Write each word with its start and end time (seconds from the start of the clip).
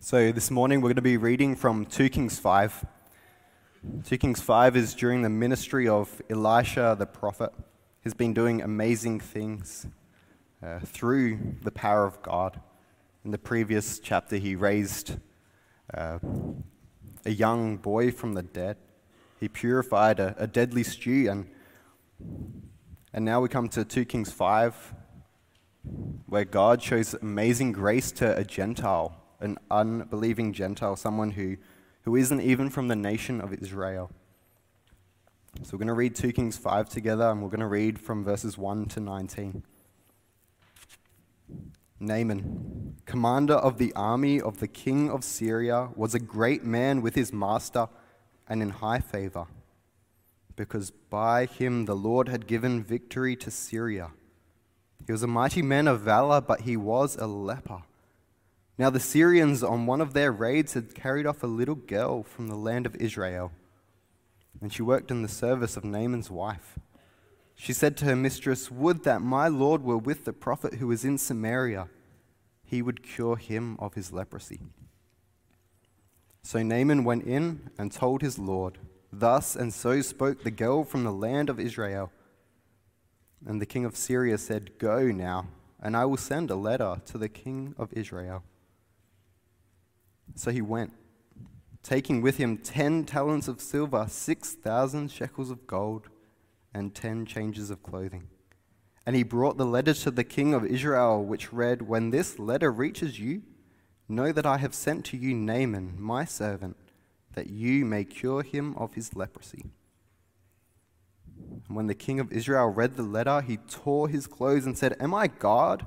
So 0.00 0.30
this 0.30 0.50
morning 0.50 0.80
we're 0.80 0.90
going 0.90 0.96
to 0.96 1.02
be 1.02 1.16
reading 1.16 1.56
from 1.56 1.84
2 1.84 2.08
Kings 2.10 2.38
5. 2.38 2.86
2 4.04 4.18
Kings 4.18 4.40
5 4.40 4.76
is 4.76 4.94
during 4.94 5.22
the 5.22 5.28
ministry 5.28 5.88
of 5.88 6.22
Elisha 6.30 6.94
the 6.98 7.06
prophet. 7.06 7.50
He's 8.02 8.14
been 8.14 8.32
doing 8.32 8.62
amazing 8.62 9.20
things 9.20 9.86
uh, 10.62 10.78
through 10.78 11.56
the 11.62 11.72
power 11.72 12.06
of 12.06 12.22
God. 12.22 12.60
In 13.24 13.32
the 13.32 13.38
previous 13.38 13.98
chapter, 13.98 14.36
he 14.36 14.54
raised 14.54 15.18
uh, 15.92 16.20
a 17.24 17.30
young 17.30 17.76
boy 17.76 18.12
from 18.12 18.34
the 18.34 18.44
dead. 18.44 18.76
He 19.40 19.48
purified 19.48 20.20
a, 20.20 20.36
a 20.38 20.46
deadly 20.46 20.84
stew, 20.84 21.28
and, 21.28 21.50
and 23.12 23.24
now 23.24 23.40
we 23.40 23.48
come 23.48 23.68
to 23.70 23.84
2 23.84 24.04
Kings 24.04 24.30
5, 24.30 24.94
where 26.26 26.44
God 26.44 26.80
shows 26.80 27.14
amazing 27.14 27.72
grace 27.72 28.12
to 28.12 28.36
a 28.36 28.44
Gentile 28.44 29.20
an 29.40 29.58
unbelieving 29.70 30.52
Gentile, 30.52 30.96
someone 30.96 31.32
who, 31.32 31.56
who 32.02 32.16
isn't 32.16 32.40
even 32.40 32.70
from 32.70 32.88
the 32.88 32.96
nation 32.96 33.40
of 33.40 33.52
Israel. 33.52 34.10
So 35.62 35.70
we're 35.72 35.78
going 35.78 35.88
to 35.88 35.94
read 35.94 36.14
2 36.14 36.32
Kings 36.32 36.58
5 36.58 36.88
together, 36.88 37.30
and 37.30 37.42
we're 37.42 37.48
going 37.48 37.60
to 37.60 37.66
read 37.66 37.98
from 37.98 38.24
verses 38.24 38.58
1 38.58 38.86
to 38.86 39.00
19. 39.00 39.62
Naaman, 41.98 42.96
commander 43.06 43.54
of 43.54 43.78
the 43.78 43.92
army 43.94 44.40
of 44.40 44.60
the 44.60 44.68
king 44.68 45.10
of 45.10 45.24
Syria, 45.24 45.88
was 45.96 46.14
a 46.14 46.18
great 46.18 46.62
man 46.62 47.00
with 47.00 47.14
his 47.14 47.32
master 47.32 47.88
and 48.48 48.62
in 48.62 48.68
high 48.68 49.00
favor, 49.00 49.46
because 50.56 50.90
by 50.90 51.46
him 51.46 51.86
the 51.86 51.96
Lord 51.96 52.28
had 52.28 52.46
given 52.46 52.84
victory 52.84 53.34
to 53.36 53.50
Syria. 53.50 54.10
He 55.06 55.12
was 55.12 55.22
a 55.22 55.28
mighty 55.28 55.62
man 55.62 55.88
of 55.88 56.00
valor, 56.00 56.40
but 56.40 56.62
he 56.62 56.76
was 56.76 57.16
a 57.16 57.26
leper. 57.26 57.82
Now 58.78 58.90
the 58.90 59.00
Syrians, 59.00 59.62
on 59.62 59.86
one 59.86 60.02
of 60.02 60.12
their 60.12 60.30
raids, 60.30 60.74
had 60.74 60.94
carried 60.94 61.26
off 61.26 61.42
a 61.42 61.46
little 61.46 61.74
girl 61.74 62.22
from 62.22 62.48
the 62.48 62.56
land 62.56 62.84
of 62.84 62.94
Israel, 62.96 63.52
and 64.60 64.72
she 64.72 64.82
worked 64.82 65.10
in 65.10 65.22
the 65.22 65.28
service 65.28 65.76
of 65.76 65.84
Naaman's 65.84 66.30
wife. 66.30 66.78
She 67.54 67.72
said 67.72 67.96
to 67.96 68.04
her 68.04 68.16
mistress, 68.16 68.70
Would 68.70 69.04
that 69.04 69.22
my 69.22 69.48
Lord 69.48 69.82
were 69.82 69.96
with 69.96 70.26
the 70.26 70.32
prophet 70.34 70.74
who 70.74 70.90
is 70.90 71.04
in 71.04 71.16
Samaria. 71.16 71.88
He 72.64 72.82
would 72.82 73.02
cure 73.02 73.36
him 73.36 73.76
of 73.78 73.94
his 73.94 74.12
leprosy. 74.12 74.60
So 76.42 76.62
Naaman 76.62 77.04
went 77.04 77.24
in 77.24 77.70
and 77.78 77.90
told 77.90 78.20
his 78.20 78.38
Lord, 78.38 78.78
Thus 79.10 79.56
and 79.56 79.72
so 79.72 80.02
spoke 80.02 80.42
the 80.42 80.50
girl 80.50 80.84
from 80.84 81.04
the 81.04 81.12
land 81.12 81.48
of 81.48 81.58
Israel. 81.58 82.12
And 83.46 83.60
the 83.60 83.66
king 83.66 83.86
of 83.86 83.96
Syria 83.96 84.36
said, 84.36 84.78
Go 84.78 85.06
now, 85.06 85.46
and 85.80 85.96
I 85.96 86.04
will 86.04 86.18
send 86.18 86.50
a 86.50 86.56
letter 86.56 87.00
to 87.06 87.16
the 87.16 87.28
king 87.28 87.74
of 87.78 87.92
Israel. 87.94 88.42
So 90.34 90.50
he 90.50 90.60
went, 90.60 90.92
taking 91.82 92.20
with 92.20 92.36
him 92.36 92.58
ten 92.58 93.04
talents 93.04 93.48
of 93.48 93.60
silver, 93.60 94.06
six 94.08 94.54
thousand 94.54 95.10
shekels 95.10 95.50
of 95.50 95.66
gold, 95.66 96.08
and 96.74 96.94
ten 96.94 97.24
changes 97.24 97.70
of 97.70 97.82
clothing. 97.82 98.28
And 99.06 99.14
he 99.14 99.22
brought 99.22 99.56
the 99.56 99.64
letter 99.64 99.94
to 99.94 100.10
the 100.10 100.24
king 100.24 100.52
of 100.52 100.64
Israel, 100.64 101.24
which 101.24 101.52
read, 101.52 101.82
When 101.82 102.10
this 102.10 102.38
letter 102.38 102.72
reaches 102.72 103.20
you, 103.20 103.42
know 104.08 104.32
that 104.32 104.46
I 104.46 104.58
have 104.58 104.74
sent 104.74 105.04
to 105.06 105.16
you 105.16 105.34
Naaman, 105.34 105.94
my 105.98 106.24
servant, 106.24 106.76
that 107.34 107.48
you 107.48 107.84
may 107.84 108.04
cure 108.04 108.42
him 108.42 108.74
of 108.76 108.94
his 108.94 109.14
leprosy. 109.14 109.66
And 111.68 111.76
when 111.76 111.86
the 111.86 111.94
king 111.94 112.18
of 112.18 112.32
Israel 112.32 112.66
read 112.66 112.96
the 112.96 113.02
letter, 113.02 113.40
he 113.40 113.58
tore 113.58 114.08
his 114.08 114.26
clothes 114.26 114.66
and 114.66 114.76
said, 114.76 114.96
Am 115.00 115.14
I 115.14 115.28
God? 115.28 115.86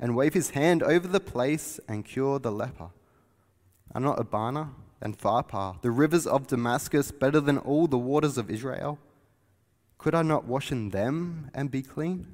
and 0.00 0.16
wave 0.16 0.32
his 0.34 0.50
hand 0.50 0.82
over 0.82 1.06
the 1.06 1.20
place 1.20 1.78
and 1.86 2.04
cure 2.04 2.38
the 2.38 2.50
leper. 2.50 2.90
Are 3.94 4.00
not 4.00 4.18
Abana 4.18 4.70
and 5.00 5.18
Pharpar, 5.18 5.80
the 5.82 5.90
rivers 5.90 6.26
of 6.26 6.46
Damascus, 6.46 7.12
better 7.12 7.40
than 7.40 7.58
all 7.58 7.86
the 7.86 7.98
waters 7.98 8.38
of 8.38 8.50
Israel? 8.50 8.98
Could 9.98 10.14
I 10.14 10.22
not 10.22 10.46
wash 10.46 10.72
in 10.72 10.90
them 10.90 11.50
and 11.52 11.70
be 11.70 11.82
clean? 11.82 12.26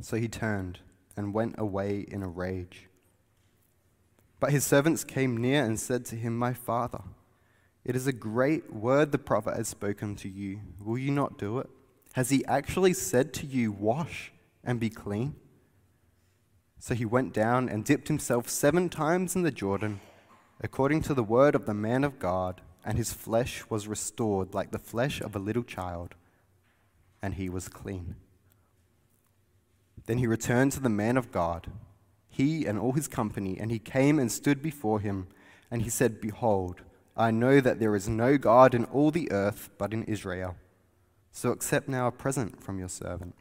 So 0.00 0.16
he 0.16 0.26
turned 0.26 0.80
and 1.16 1.34
went 1.34 1.56
away 1.58 2.00
in 2.00 2.22
a 2.22 2.28
rage. 2.28 2.88
But 4.40 4.50
his 4.50 4.64
servants 4.64 5.04
came 5.04 5.36
near 5.36 5.62
and 5.62 5.78
said 5.78 6.04
to 6.06 6.16
him, 6.16 6.36
My 6.36 6.54
father, 6.54 7.02
it 7.84 7.94
is 7.94 8.06
a 8.06 8.12
great 8.12 8.72
word 8.72 9.12
the 9.12 9.18
prophet 9.18 9.56
has 9.56 9.68
spoken 9.68 10.16
to 10.16 10.28
you. 10.28 10.60
Will 10.80 10.98
you 10.98 11.10
not 11.10 11.38
do 11.38 11.58
it? 11.58 11.68
Has 12.14 12.30
he 12.30 12.44
actually 12.46 12.94
said 12.94 13.32
to 13.34 13.46
you, 13.46 13.72
Wash 13.72 14.32
and 14.62 14.80
be 14.80 14.90
clean? 14.90 15.36
So 16.84 16.94
he 16.94 17.06
went 17.06 17.32
down 17.32 17.70
and 17.70 17.82
dipped 17.82 18.08
himself 18.08 18.46
seven 18.46 18.90
times 18.90 19.34
in 19.34 19.40
the 19.40 19.50
Jordan, 19.50 20.00
according 20.60 21.00
to 21.04 21.14
the 21.14 21.22
word 21.22 21.54
of 21.54 21.64
the 21.64 21.72
man 21.72 22.04
of 22.04 22.18
God, 22.18 22.60
and 22.84 22.98
his 22.98 23.10
flesh 23.10 23.64
was 23.70 23.88
restored 23.88 24.52
like 24.52 24.70
the 24.70 24.78
flesh 24.78 25.22
of 25.22 25.34
a 25.34 25.38
little 25.38 25.62
child, 25.62 26.14
and 27.22 27.32
he 27.32 27.48
was 27.48 27.70
clean. 27.70 28.16
Then 30.04 30.18
he 30.18 30.26
returned 30.26 30.72
to 30.72 30.80
the 30.80 30.90
man 30.90 31.16
of 31.16 31.32
God, 31.32 31.68
he 32.28 32.66
and 32.66 32.78
all 32.78 32.92
his 32.92 33.08
company, 33.08 33.56
and 33.58 33.70
he 33.70 33.78
came 33.78 34.18
and 34.18 34.30
stood 34.30 34.60
before 34.60 35.00
him, 35.00 35.28
and 35.70 35.80
he 35.80 35.88
said, 35.88 36.20
Behold, 36.20 36.82
I 37.16 37.30
know 37.30 37.62
that 37.62 37.80
there 37.80 37.96
is 37.96 38.10
no 38.10 38.36
God 38.36 38.74
in 38.74 38.84
all 38.84 39.10
the 39.10 39.32
earth 39.32 39.70
but 39.78 39.94
in 39.94 40.04
Israel. 40.04 40.54
So 41.32 41.50
accept 41.50 41.88
now 41.88 42.08
a 42.08 42.12
present 42.12 42.62
from 42.62 42.78
your 42.78 42.90
servant. 42.90 43.36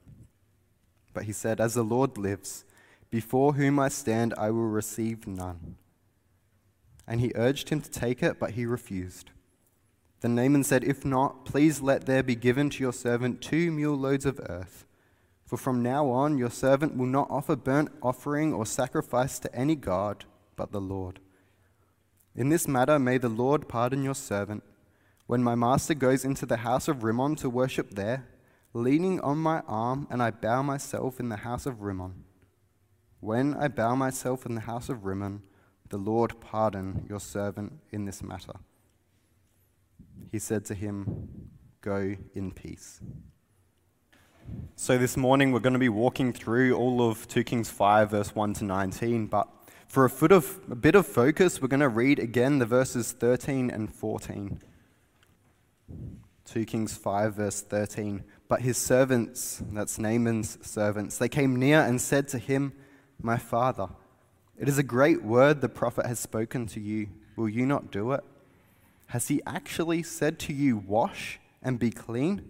But 1.13 1.23
he 1.23 1.33
said, 1.33 1.59
As 1.59 1.73
the 1.73 1.83
Lord 1.83 2.17
lives, 2.17 2.63
before 3.13 3.53
whom 3.53 3.77
I 3.77 3.89
stand, 3.89 4.33
I 4.39 4.49
will 4.49 4.69
receive 4.69 5.27
none. 5.27 5.75
And 7.07 7.21
he 7.21 7.31
urged 7.35 7.69
him 7.69 7.79
to 7.79 7.91
take 7.91 8.23
it, 8.23 8.39
but 8.39 8.53
he 8.53 8.65
refused. 8.65 9.29
Then 10.21 10.33
Naaman 10.33 10.63
said, 10.63 10.83
If 10.83 11.05
not, 11.05 11.45
please 11.45 11.79
let 11.79 12.07
there 12.07 12.23
be 12.23 12.33
given 12.33 12.71
to 12.71 12.81
your 12.81 12.91
servant 12.91 13.39
two 13.39 13.69
mule 13.71 13.95
loads 13.95 14.25
of 14.25 14.41
earth. 14.49 14.87
For 15.45 15.57
from 15.57 15.83
now 15.83 16.09
on, 16.09 16.39
your 16.39 16.49
servant 16.49 16.97
will 16.97 17.05
not 17.05 17.29
offer 17.29 17.55
burnt 17.55 17.91
offering 18.01 18.51
or 18.51 18.65
sacrifice 18.65 19.37
to 19.37 19.55
any 19.55 19.75
God 19.75 20.25
but 20.55 20.71
the 20.71 20.81
Lord. 20.81 21.19
In 22.35 22.49
this 22.49 22.67
matter, 22.67 22.97
may 22.97 23.19
the 23.19 23.29
Lord 23.29 23.69
pardon 23.69 24.01
your 24.01 24.15
servant. 24.15 24.63
When 25.27 25.43
my 25.43 25.53
master 25.53 25.93
goes 25.93 26.25
into 26.25 26.47
the 26.47 26.57
house 26.57 26.87
of 26.87 27.03
Rimmon 27.03 27.35
to 27.35 27.47
worship 27.47 27.91
there, 27.91 28.25
leaning 28.73 29.19
on 29.19 29.37
my 29.37 29.59
arm, 29.67 30.07
and 30.09 30.19
I 30.19 30.31
bow 30.31 30.63
myself 30.63 31.19
in 31.19 31.29
the 31.29 31.37
house 31.37 31.67
of 31.67 31.83
Rimmon. 31.83 32.23
When 33.23 33.53
I 33.53 33.69
bow 33.69 33.95
myself 33.95 34.45
in 34.45 34.53
the 34.53 34.59
house 34.59 34.89
of 34.89 35.05
Rimmon, 35.05 35.43
the 35.87 35.95
Lord 35.95 36.41
pardon 36.41 37.05
your 37.07 37.21
servant 37.21 37.79
in 37.89 38.03
this 38.03 38.21
matter. 38.21 38.51
He 40.29 40.39
said 40.39 40.65
to 40.65 40.73
him, 40.73 41.29
Go 41.79 42.17
in 42.35 42.51
peace. 42.51 42.99
So, 44.75 44.97
this 44.97 45.15
morning 45.15 45.53
we're 45.53 45.61
going 45.61 45.71
to 45.71 45.79
be 45.79 45.87
walking 45.87 46.33
through 46.33 46.75
all 46.75 47.09
of 47.09 47.25
2 47.29 47.45
Kings 47.45 47.69
5, 47.69 48.11
verse 48.11 48.35
1 48.35 48.55
to 48.55 48.65
19. 48.65 49.27
But 49.27 49.47
for 49.87 50.05
a, 50.05 50.25
of, 50.33 50.59
a 50.69 50.75
bit 50.75 50.95
of 50.95 51.07
focus, 51.07 51.61
we're 51.61 51.69
going 51.69 51.79
to 51.79 51.87
read 51.87 52.19
again 52.19 52.59
the 52.59 52.65
verses 52.65 53.13
13 53.13 53.69
and 53.69 53.89
14. 53.89 54.59
2 56.43 56.65
Kings 56.65 56.97
5, 56.97 57.35
verse 57.35 57.61
13. 57.61 58.25
But 58.49 58.63
his 58.63 58.77
servants, 58.77 59.63
that's 59.71 59.97
Naaman's 59.97 60.57
servants, 60.61 61.19
they 61.19 61.29
came 61.29 61.55
near 61.55 61.79
and 61.79 62.01
said 62.01 62.27
to 62.27 62.37
him, 62.37 62.73
my 63.21 63.37
father, 63.37 63.87
it 64.57 64.67
is 64.67 64.77
a 64.77 64.83
great 64.83 65.23
word 65.23 65.61
the 65.61 65.69
prophet 65.69 66.05
has 66.05 66.19
spoken 66.19 66.67
to 66.67 66.79
you. 66.79 67.09
Will 67.35 67.49
you 67.49 67.65
not 67.65 67.91
do 67.91 68.11
it? 68.11 68.23
Has 69.07 69.27
he 69.27 69.41
actually 69.45 70.03
said 70.03 70.39
to 70.39 70.53
you, 70.53 70.77
Wash 70.77 71.39
and 71.61 71.79
be 71.79 71.91
clean? 71.91 72.49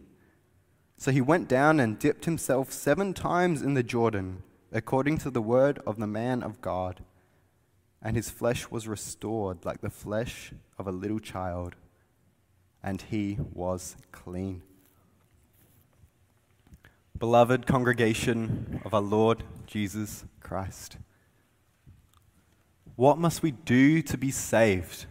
So 0.97 1.11
he 1.11 1.21
went 1.21 1.47
down 1.47 1.79
and 1.79 1.99
dipped 1.99 2.25
himself 2.25 2.71
seven 2.71 3.13
times 3.13 3.61
in 3.61 3.73
the 3.73 3.83
Jordan, 3.83 4.43
according 4.71 5.17
to 5.19 5.29
the 5.29 5.41
word 5.41 5.79
of 5.85 5.97
the 5.97 6.07
man 6.07 6.43
of 6.43 6.61
God. 6.61 7.01
And 8.01 8.15
his 8.15 8.29
flesh 8.29 8.69
was 8.69 8.87
restored 8.87 9.65
like 9.65 9.81
the 9.81 9.89
flesh 9.89 10.53
of 10.77 10.87
a 10.87 10.91
little 10.91 11.19
child, 11.19 11.75
and 12.81 13.01
he 13.01 13.37
was 13.53 13.95
clean. 14.11 14.61
Beloved 17.19 17.67
congregation 17.67 18.81
of 18.83 18.93
our 18.93 19.01
Lord 19.01 19.43
Jesus 19.67 20.25
Christ, 20.39 20.97
what 22.95 23.17
must 23.17 23.43
we 23.43 23.51
do 23.51 24.01
to 24.01 24.17
be 24.17 24.31
saved? 24.31 25.05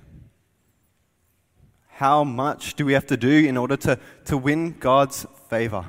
How 1.89 2.25
much 2.25 2.75
do 2.75 2.85
we 2.85 2.93
have 2.95 3.07
to 3.07 3.17
do 3.17 3.47
in 3.47 3.57
order 3.57 3.77
to, 3.79 3.99
to 4.25 4.37
win 4.37 4.77
God's 4.79 5.27
favor? 5.49 5.85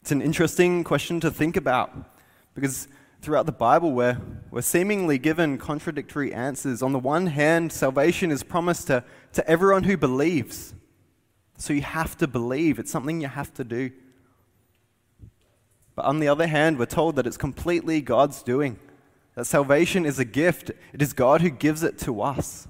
It's 0.00 0.12
an 0.12 0.22
interesting 0.22 0.84
question 0.84 1.18
to 1.20 1.30
think 1.30 1.56
about 1.56 1.92
because 2.54 2.86
throughout 3.20 3.46
the 3.46 3.52
Bible, 3.52 3.90
we're, 3.90 4.18
we're 4.52 4.62
seemingly 4.62 5.18
given 5.18 5.58
contradictory 5.58 6.32
answers. 6.32 6.80
On 6.80 6.92
the 6.92 6.98
one 6.98 7.26
hand, 7.26 7.72
salvation 7.72 8.30
is 8.30 8.44
promised 8.44 8.86
to, 8.86 9.02
to 9.32 9.50
everyone 9.50 9.82
who 9.82 9.96
believes. 9.96 10.74
So 11.56 11.72
you 11.72 11.82
have 11.82 12.16
to 12.18 12.26
believe, 12.26 12.78
it's 12.78 12.90
something 12.90 13.20
you 13.20 13.28
have 13.28 13.52
to 13.54 13.64
do. 13.64 13.90
But 15.94 16.04
on 16.04 16.20
the 16.20 16.28
other 16.28 16.46
hand, 16.46 16.78
we're 16.78 16.86
told 16.86 17.16
that 17.16 17.26
it's 17.26 17.38
completely 17.38 18.00
God's 18.02 18.42
doing, 18.42 18.78
that 19.34 19.46
salvation 19.46 20.04
is 20.04 20.18
a 20.18 20.24
gift, 20.24 20.70
it 20.92 21.00
is 21.00 21.12
God 21.12 21.40
who 21.40 21.50
gives 21.50 21.82
it 21.82 21.98
to 22.00 22.20
us. 22.20 22.68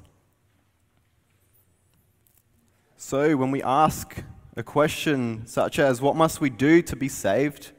So 2.96 3.36
when 3.36 3.50
we 3.50 3.62
ask 3.62 4.22
a 4.56 4.62
question 4.62 5.46
such 5.46 5.78
as, 5.78 6.00
What 6.00 6.16
must 6.16 6.40
we 6.40 6.50
do 6.50 6.82
to 6.82 6.96
be 6.96 7.08
saved? 7.08 7.72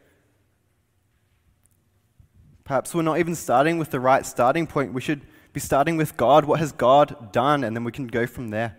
Perhaps 2.64 2.94
we're 2.94 3.02
not 3.02 3.18
even 3.18 3.34
starting 3.34 3.78
with 3.78 3.92
the 3.92 4.00
right 4.00 4.26
starting 4.26 4.68
point. 4.68 4.94
We 4.94 5.02
should 5.02 5.22
be 5.54 5.62
starting 5.62 5.96
with 5.96 6.18
God. 6.18 6.44
What 6.44 6.60
has 6.60 6.74
God 6.74 7.32
done? 7.32 7.64
And 7.64 7.76
then 7.76 7.86
we 7.86 7.94
can 7.94 8.08
go 8.08 8.28
from 8.28 8.50
there. 8.50 8.78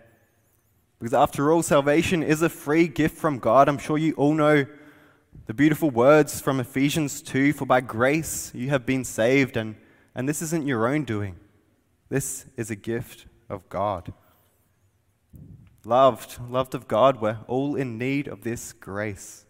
Because 0.99 1.13
after 1.13 1.51
all, 1.51 1.63
salvation 1.63 2.21
is 2.21 2.41
a 2.41 2.49
free 2.49 2.87
gift 2.87 3.17
from 3.17 3.39
God. 3.39 3.69
I'm 3.69 3.77
sure 3.77 3.97
you 3.97 4.13
all 4.13 4.33
know 4.33 4.65
the 5.45 5.53
beautiful 5.53 5.89
words 5.89 6.41
from 6.41 6.59
Ephesians 6.59 7.21
2 7.21 7.53
For 7.53 7.65
by 7.65 7.79
grace 7.79 8.51
you 8.53 8.69
have 8.69 8.85
been 8.85 9.05
saved, 9.05 9.55
and, 9.55 9.75
and 10.13 10.27
this 10.27 10.41
isn't 10.41 10.67
your 10.67 10.87
own 10.87 11.05
doing, 11.05 11.37
this 12.09 12.45
is 12.57 12.69
a 12.69 12.75
gift 12.75 13.27
of 13.49 13.67
God. 13.69 14.13
Loved, 15.85 16.37
loved 16.49 16.75
of 16.75 16.89
God, 16.89 17.21
we're 17.21 17.39
all 17.47 17.75
in 17.75 17.97
need 17.97 18.27
of 18.27 18.43
this 18.43 18.73
grace. 18.73 19.45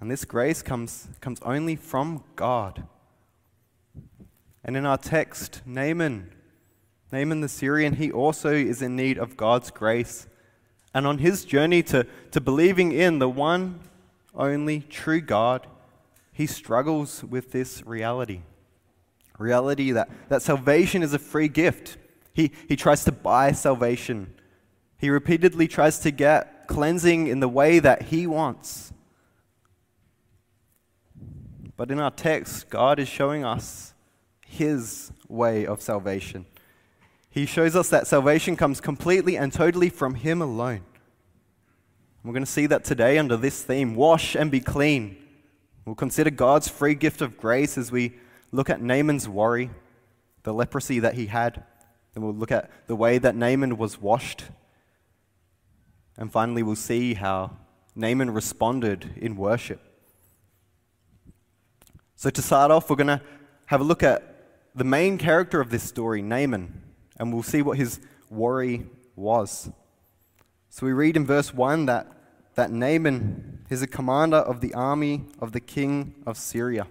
And 0.00 0.10
this 0.10 0.24
grace 0.24 0.62
comes, 0.62 1.08
comes 1.20 1.40
only 1.42 1.76
from 1.76 2.24
God. 2.36 2.84
And 4.64 4.78
in 4.78 4.86
our 4.86 4.96
text, 4.96 5.60
Naaman, 5.66 6.32
Naaman 7.12 7.40
the 7.40 7.48
Syrian, 7.48 7.94
he 7.94 8.10
also 8.10 8.52
is 8.52 8.82
in 8.82 8.96
need 8.96 9.18
of 9.18 9.36
God's 9.36 9.70
grace. 9.70 10.26
And 10.92 11.06
on 11.06 11.18
his 11.18 11.44
journey 11.44 11.82
to, 11.84 12.06
to 12.30 12.40
believing 12.40 12.92
in 12.92 13.18
the 13.18 13.28
one 13.28 13.80
only 14.34 14.80
true 14.80 15.20
God, 15.20 15.66
he 16.32 16.46
struggles 16.46 17.22
with 17.22 17.52
this 17.52 17.84
reality. 17.86 18.42
Reality 19.38 19.92
that, 19.92 20.08
that 20.28 20.42
salvation 20.42 21.02
is 21.02 21.12
a 21.12 21.18
free 21.18 21.48
gift. 21.48 21.96
He, 22.32 22.52
he 22.68 22.76
tries 22.76 23.04
to 23.04 23.12
buy 23.12 23.52
salvation. 23.52 24.34
He 24.98 25.10
repeatedly 25.10 25.68
tries 25.68 25.98
to 26.00 26.10
get 26.10 26.66
cleansing 26.66 27.26
in 27.26 27.40
the 27.40 27.48
way 27.48 27.78
that 27.78 28.02
he 28.02 28.26
wants. 28.26 28.92
But 31.76 31.90
in 31.90 31.98
our 31.98 32.10
text, 32.10 32.70
God 32.70 32.98
is 32.98 33.08
showing 33.08 33.44
us 33.44 33.94
his 34.46 35.12
way 35.28 35.66
of 35.66 35.82
salvation. 35.82 36.46
He 37.34 37.46
shows 37.46 37.74
us 37.74 37.88
that 37.88 38.06
salvation 38.06 38.54
comes 38.54 38.80
completely 38.80 39.36
and 39.36 39.52
totally 39.52 39.90
from 39.90 40.14
him 40.14 40.40
alone. 40.40 40.82
We're 42.22 42.32
going 42.32 42.44
to 42.44 42.50
see 42.50 42.66
that 42.66 42.84
today 42.84 43.18
under 43.18 43.36
this 43.36 43.60
theme 43.60 43.96
wash 43.96 44.36
and 44.36 44.52
be 44.52 44.60
clean. 44.60 45.16
We'll 45.84 45.96
consider 45.96 46.30
God's 46.30 46.68
free 46.68 46.94
gift 46.94 47.20
of 47.20 47.36
grace 47.36 47.76
as 47.76 47.90
we 47.90 48.14
look 48.52 48.70
at 48.70 48.80
Naaman's 48.80 49.28
worry, 49.28 49.70
the 50.44 50.54
leprosy 50.54 51.00
that 51.00 51.14
he 51.14 51.26
had. 51.26 51.64
Then 52.14 52.22
we'll 52.22 52.34
look 52.34 52.52
at 52.52 52.70
the 52.86 52.94
way 52.94 53.18
that 53.18 53.34
Naaman 53.34 53.78
was 53.78 54.00
washed. 54.00 54.44
And 56.16 56.30
finally, 56.30 56.62
we'll 56.62 56.76
see 56.76 57.14
how 57.14 57.56
Naaman 57.96 58.30
responded 58.30 59.10
in 59.16 59.34
worship. 59.34 59.80
So, 62.14 62.30
to 62.30 62.40
start 62.40 62.70
off, 62.70 62.88
we're 62.88 62.94
going 62.94 63.08
to 63.08 63.22
have 63.66 63.80
a 63.80 63.84
look 63.84 64.04
at 64.04 64.22
the 64.76 64.84
main 64.84 65.18
character 65.18 65.60
of 65.60 65.70
this 65.70 65.82
story, 65.82 66.22
Naaman, 66.22 66.83
and 67.18 67.32
we'll 67.32 67.42
see 67.42 67.62
what 67.62 67.78
his 67.78 68.00
worry 68.30 68.86
was. 69.16 69.70
So 70.70 70.86
we 70.86 70.92
read 70.92 71.16
in 71.16 71.24
verse 71.24 71.54
1 71.54 71.86
that, 71.86 72.08
that 72.56 72.70
Naaman 72.70 73.64
is 73.70 73.82
a 73.82 73.86
commander 73.86 74.38
of 74.38 74.60
the 74.60 74.74
army 74.74 75.24
of 75.40 75.52
the 75.52 75.60
king 75.60 76.14
of 76.26 76.36
Syria. 76.36 76.86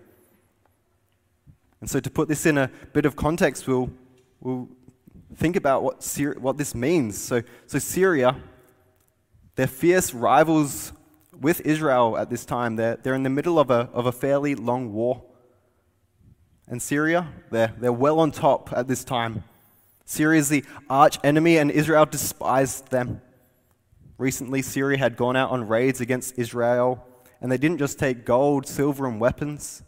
And 1.81 1.89
so, 1.89 1.99
to 1.99 2.09
put 2.09 2.29
this 2.29 2.45
in 2.45 2.57
a 2.57 2.71
bit 2.93 3.05
of 3.05 3.17
context, 3.17 3.67
we'll, 3.67 3.89
we'll 4.39 4.69
think 5.35 5.57
about 5.57 5.83
what, 5.83 6.17
what 6.39 6.57
this 6.57 6.73
means. 6.73 7.17
So, 7.17 7.41
so, 7.67 7.77
Syria, 7.77 8.37
they're 9.55 9.67
fierce 9.67 10.13
rivals 10.13 10.93
with 11.37 11.59
Israel 11.65 12.17
at 12.17 12.29
this 12.29 12.45
time. 12.45 12.77
They're, 12.77 12.95
they're 12.95 13.15
in 13.15 13.23
the 13.23 13.29
middle 13.29 13.59
of 13.59 13.69
a, 13.69 13.89
of 13.91 14.05
a 14.05 14.13
fairly 14.13 14.55
long 14.55 14.93
war. 14.93 15.23
And 16.69 16.81
Syria, 16.81 17.27
they're, 17.51 17.73
they're 17.77 17.91
well 17.91 18.21
on 18.21 18.31
top 18.31 18.71
at 18.71 18.87
this 18.87 19.03
time. 19.03 19.43
Syria 20.05 20.39
is 20.39 20.49
the 20.49 20.63
arch 20.89 21.17
enemy, 21.23 21.57
and 21.57 21.71
Israel 21.71 22.05
despised 22.05 22.91
them. 22.91 23.21
Recently, 24.17 24.61
Syria 24.61 24.97
had 24.97 25.17
gone 25.17 25.35
out 25.35 25.51
on 25.51 25.67
raids 25.67 26.01
against 26.01 26.37
Israel, 26.37 27.05
and 27.41 27.51
they 27.51 27.57
didn't 27.57 27.77
just 27.77 27.99
take 27.99 28.25
gold, 28.25 28.67
silver, 28.67 29.07
and 29.07 29.19
weapons, 29.19 29.83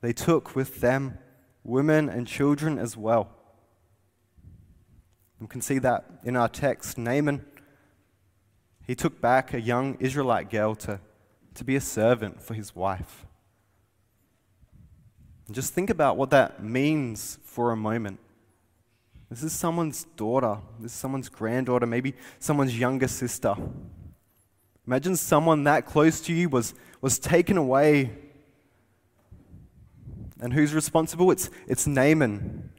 they 0.00 0.12
took 0.12 0.54
with 0.54 0.80
them 0.80 1.18
women 1.64 2.08
and 2.08 2.26
children 2.26 2.78
as 2.78 2.96
well. 2.96 3.30
We 5.40 5.46
can 5.46 5.60
see 5.60 5.78
that 5.78 6.04
in 6.24 6.36
our 6.36 6.48
text. 6.48 6.98
Naaman, 6.98 7.44
he 8.86 8.94
took 8.94 9.20
back 9.20 9.54
a 9.54 9.60
young 9.60 9.96
Israelite 10.00 10.50
girl 10.50 10.74
to, 10.76 11.00
to 11.54 11.64
be 11.64 11.76
a 11.76 11.80
servant 11.80 12.40
for 12.40 12.54
his 12.54 12.74
wife. 12.74 13.26
And 15.46 15.54
just 15.54 15.72
think 15.72 15.90
about 15.90 16.16
what 16.16 16.30
that 16.30 16.62
means 16.62 17.38
for 17.44 17.70
a 17.70 17.76
moment. 17.76 18.18
This 19.30 19.42
is 19.42 19.52
someone's 19.52 20.04
daughter. 20.16 20.58
This 20.80 20.92
is 20.92 20.98
someone's 20.98 21.28
granddaughter, 21.28 21.86
maybe 21.86 22.14
someone's 22.38 22.78
younger 22.78 23.08
sister. 23.08 23.54
Imagine 24.86 25.16
someone 25.16 25.64
that 25.64 25.84
close 25.84 26.20
to 26.22 26.32
you 26.32 26.48
was, 26.48 26.72
was 27.02 27.18
taken 27.18 27.58
away. 27.58 28.10
And 30.40 30.52
who's 30.52 30.72
responsible? 30.72 31.30
It's, 31.30 31.50
it's 31.66 31.86
Naaman. 31.86 32.70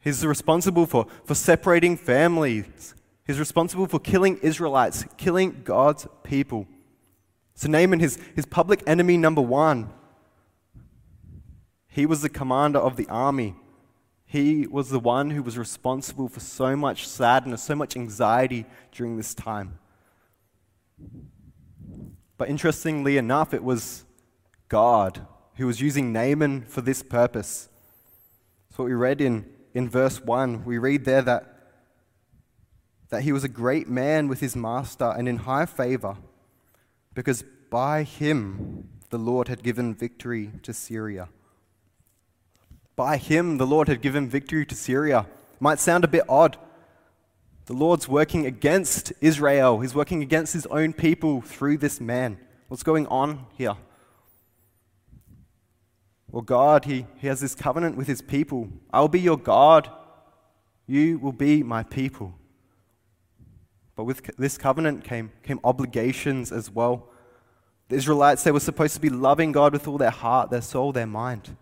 He's 0.00 0.24
responsible 0.26 0.84
for, 0.84 1.06
for 1.24 1.34
separating 1.34 1.96
families. 1.96 2.94
He's 3.26 3.38
responsible 3.38 3.86
for 3.86 3.98
killing 3.98 4.36
Israelites, 4.42 5.06
killing 5.16 5.62
God's 5.64 6.06
people. 6.22 6.66
So 7.54 7.68
Naaman, 7.68 8.00
his, 8.00 8.18
his 8.36 8.44
public 8.44 8.82
enemy 8.86 9.16
number 9.16 9.40
one, 9.40 9.90
he 11.88 12.04
was 12.04 12.20
the 12.20 12.28
commander 12.28 12.80
of 12.80 12.96
the 12.96 13.08
army. 13.08 13.54
He 14.24 14.66
was 14.66 14.90
the 14.90 14.98
one 14.98 15.30
who 15.30 15.42
was 15.42 15.56
responsible 15.56 16.28
for 16.28 16.40
so 16.40 16.76
much 16.76 17.06
sadness, 17.06 17.62
so 17.62 17.74
much 17.74 17.96
anxiety 17.96 18.66
during 18.92 19.16
this 19.16 19.34
time. 19.34 19.78
But 22.36 22.48
interestingly 22.48 23.16
enough, 23.16 23.54
it 23.54 23.62
was 23.62 24.04
God 24.68 25.26
who 25.56 25.66
was 25.66 25.80
using 25.80 26.12
Naaman 26.12 26.62
for 26.62 26.80
this 26.80 27.02
purpose. 27.02 27.68
So 28.70 28.82
what 28.82 28.88
we 28.88 28.94
read 28.94 29.20
in, 29.20 29.46
in 29.72 29.88
verse 29.88 30.20
1. 30.20 30.64
We 30.64 30.78
read 30.78 31.04
there 31.04 31.22
that, 31.22 31.54
that 33.10 33.22
he 33.22 33.32
was 33.32 33.44
a 33.44 33.48
great 33.48 33.88
man 33.88 34.26
with 34.26 34.40
his 34.40 34.56
master 34.56 35.14
and 35.16 35.28
in 35.28 35.38
high 35.38 35.66
favor, 35.66 36.16
because 37.14 37.44
by 37.70 38.02
him 38.02 38.88
the 39.10 39.18
Lord 39.18 39.46
had 39.46 39.62
given 39.62 39.94
victory 39.94 40.50
to 40.62 40.72
Syria. 40.72 41.28
By 42.96 43.16
him, 43.16 43.58
the 43.58 43.66
Lord 43.66 43.88
had 43.88 44.00
given 44.00 44.28
victory 44.28 44.64
to 44.66 44.74
Syria. 44.74 45.26
Might 45.60 45.80
sound 45.80 46.04
a 46.04 46.08
bit 46.08 46.24
odd. 46.28 46.56
The 47.66 47.72
Lord's 47.72 48.06
working 48.06 48.44
against 48.44 49.12
Israel, 49.20 49.80
He's 49.80 49.94
working 49.94 50.22
against 50.22 50.52
His 50.52 50.66
own 50.66 50.92
people 50.92 51.40
through 51.40 51.78
this 51.78 52.00
man. 52.00 52.38
What's 52.68 52.82
going 52.82 53.06
on 53.06 53.46
here? 53.56 53.76
Well, 56.30 56.42
God, 56.42 56.84
he, 56.84 57.06
he 57.16 57.26
has 57.28 57.40
this 57.40 57.54
covenant 57.54 57.96
with 57.96 58.06
His 58.06 58.20
people. 58.20 58.68
I'll 58.92 59.08
be 59.08 59.20
your 59.20 59.38
God, 59.38 59.88
You 60.86 61.18
will 61.18 61.32
be 61.32 61.62
my 61.62 61.82
people. 61.82 62.34
But 63.96 64.04
with 64.04 64.36
this 64.36 64.58
covenant 64.58 65.04
came, 65.04 65.30
came 65.42 65.60
obligations 65.64 66.52
as 66.52 66.70
well. 66.70 67.08
The 67.88 67.96
Israelites, 67.96 68.42
they 68.42 68.50
were 68.50 68.60
supposed 68.60 68.94
to 68.94 69.00
be 69.00 69.08
loving 69.08 69.52
God 69.52 69.72
with 69.72 69.86
all 69.86 69.98
their 69.98 70.10
heart, 70.10 70.50
their 70.50 70.60
soul, 70.60 70.92
their 70.92 71.06
mind. 71.06 71.56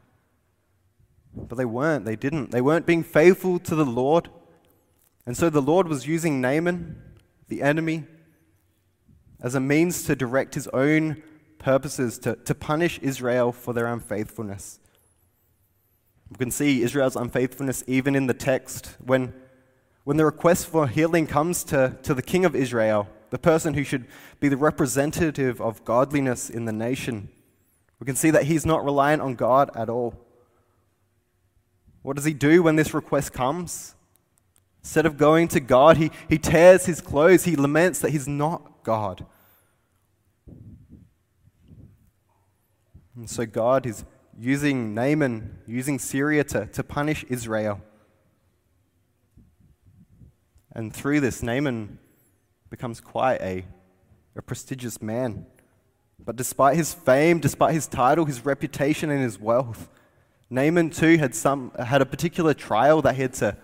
But 1.35 1.57
they 1.57 1.65
weren't. 1.65 2.05
They 2.05 2.17
didn't. 2.17 2.51
They 2.51 2.61
weren't 2.61 2.87
being 2.87 3.03
faithful 3.03 3.59
to 3.61 3.75
the 3.75 3.85
Lord. 3.85 4.29
And 5.27 5.37
so 5.37 5.49
the 5.49 5.63
Lord 5.63 5.89
was 5.89 6.07
using 6.07 6.41
Naaman, 6.41 7.01
the 7.49 7.63
enemy, 7.63 8.05
as 9.41 9.55
a 9.55 9.61
means 9.61 10.05
to 10.05 10.17
direct 10.17 10.55
his 10.55 10.69
own 10.69 11.23
purposes, 11.59 12.19
to, 12.21 12.37
to 12.37 12.55
punish 12.55 12.99
Israel 13.01 13.53
for 13.53 13.73
their 13.73 13.87
unfaithfulness. 13.87 14.79
We 16.31 16.37
can 16.37 16.51
see 16.51 16.83
Israel's 16.83 17.17
unfaithfulness 17.17 17.85
even 17.87 18.15
in 18.15 18.27
the 18.27 18.35
text 18.35 18.97
when, 19.05 19.35
when 20.05 20.17
the 20.17 20.25
request 20.25 20.67
for 20.67 20.89
healing 20.89 21.27
comes 21.27 21.63
to, 21.65 21.97
to 22.03 22.15
the 22.15 22.23
king 22.23 22.45
of 22.45 22.57
Israel, 22.57 23.07
the 23.31 23.39
person 23.39 23.75
who 23.75 23.85
should 23.85 24.07
be 24.41 24.49
the 24.49 24.57
representative 24.57 25.61
of 25.61 25.85
godliness 25.85 26.51
in 26.51 26.65
the 26.65 26.73
nation. 26.73 27.29
We 28.01 28.07
can 28.07 28.17
see 28.17 28.31
that 28.31 28.45
he's 28.45 28.67
not 28.67 28.85
reliant 28.85 29.23
on 29.23 29.35
God 29.35 29.71
at 29.77 29.89
all. 29.89 30.15
What 32.03 32.17
does 32.17 32.25
he 32.25 32.35
do 32.35 32.63
when 32.63 32.77
this 32.77 32.93
request 32.93 33.33
comes? 33.33 33.95
Instead 34.83 35.07
of 35.07 35.17
going 35.17 35.47
to 35.49 35.61
God, 35.61 35.97
he, 35.97 36.11
he 36.29 36.39
tears 36.39 36.87
his 36.87 37.01
clothes. 37.01 37.45
He 37.45 37.55
laments 37.55 38.01
that 38.01 38.11
he's 38.11 38.27
not 38.27 38.83
God. 38.83 39.25
And 43.15 43.31
so 43.31 43.47
God 43.47 43.87
is 43.87 44.05
using 44.39 44.95
Naaman, 44.95 45.59
using 45.67 45.99
Syria 45.99 46.43
to, 46.45 46.67
to 46.67 46.83
punish 46.83 47.25
Israel. 47.29 47.81
And 50.73 50.93
through 50.93 51.21
this, 51.21 51.43
Naaman 51.43 51.99
becomes 52.71 53.01
quite 53.01 53.41
a, 53.43 53.67
a 54.35 54.43
prestigious 54.43 55.01
man. 55.03 55.47
But 56.19 56.37
despite 56.37 56.77
his 56.77 56.95
fame, 56.95 57.39
despite 57.39 57.75
his 57.75 57.87
title, 57.87 58.25
his 58.25 58.45
reputation, 58.45 59.11
and 59.11 59.23
his 59.23 59.39
wealth, 59.39 59.89
Naaman 60.53 60.91
too 60.91 61.17
had, 61.17 61.35
some, 61.35 61.73
had 61.83 62.03
a 62.03 62.07
particular 62.07 62.53
trial 62.53 63.01
that 63.03 63.17
he 63.17 63.23
had 63.23 63.33
to, 63.35 63.57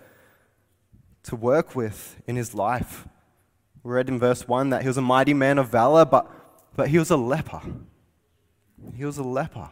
to 1.21 1.35
work 1.35 1.75
with 1.75 2.19
in 2.25 2.35
his 2.35 2.55
life. 2.55 3.07
We 3.83 3.91
read 3.91 4.09
in 4.09 4.17
verse 4.17 4.47
1 4.47 4.71
that 4.71 4.81
he 4.81 4.87
was 4.87 4.97
a 4.97 5.01
mighty 5.01 5.35
man 5.35 5.59
of 5.59 5.69
valor, 5.69 6.03
but, 6.03 6.27
but 6.75 6.87
he 6.87 6.97
was 6.97 7.11
a 7.11 7.15
leper. 7.15 7.61
He 8.95 9.05
was 9.05 9.19
a 9.19 9.23
leper. 9.23 9.69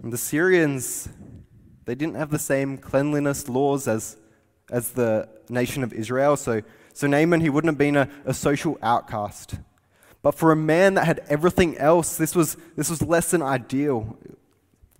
And 0.00 0.12
the 0.12 0.18
Syrians, 0.18 1.08
they 1.84 1.96
didn't 1.96 2.14
have 2.14 2.30
the 2.30 2.38
same 2.38 2.78
cleanliness 2.78 3.48
laws 3.48 3.88
as, 3.88 4.18
as 4.70 4.92
the 4.92 5.28
nation 5.48 5.82
of 5.82 5.92
Israel. 5.92 6.36
So, 6.36 6.62
so 6.94 7.08
Naaman, 7.08 7.40
he 7.40 7.50
wouldn't 7.50 7.70
have 7.70 7.78
been 7.78 7.96
a, 7.96 8.08
a 8.24 8.32
social 8.32 8.78
outcast. 8.82 9.56
But 10.22 10.36
for 10.36 10.52
a 10.52 10.56
man 10.56 10.94
that 10.94 11.06
had 11.06 11.24
everything 11.28 11.76
else, 11.76 12.16
this 12.16 12.36
was, 12.36 12.56
this 12.76 12.88
was 12.88 13.02
less 13.02 13.32
than 13.32 13.42
ideal. 13.42 14.16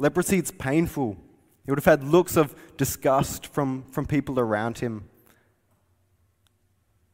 Leprosy, 0.01 0.39
it's 0.39 0.51
painful. 0.51 1.19
He 1.67 1.71
would 1.71 1.79
have 1.79 1.85
had 1.85 2.03
looks 2.03 2.35
of 2.35 2.55
disgust 2.79 3.47
from, 3.47 3.85
from 3.93 4.07
people 4.07 4.41
around 4.41 4.79
him. 4.79 5.11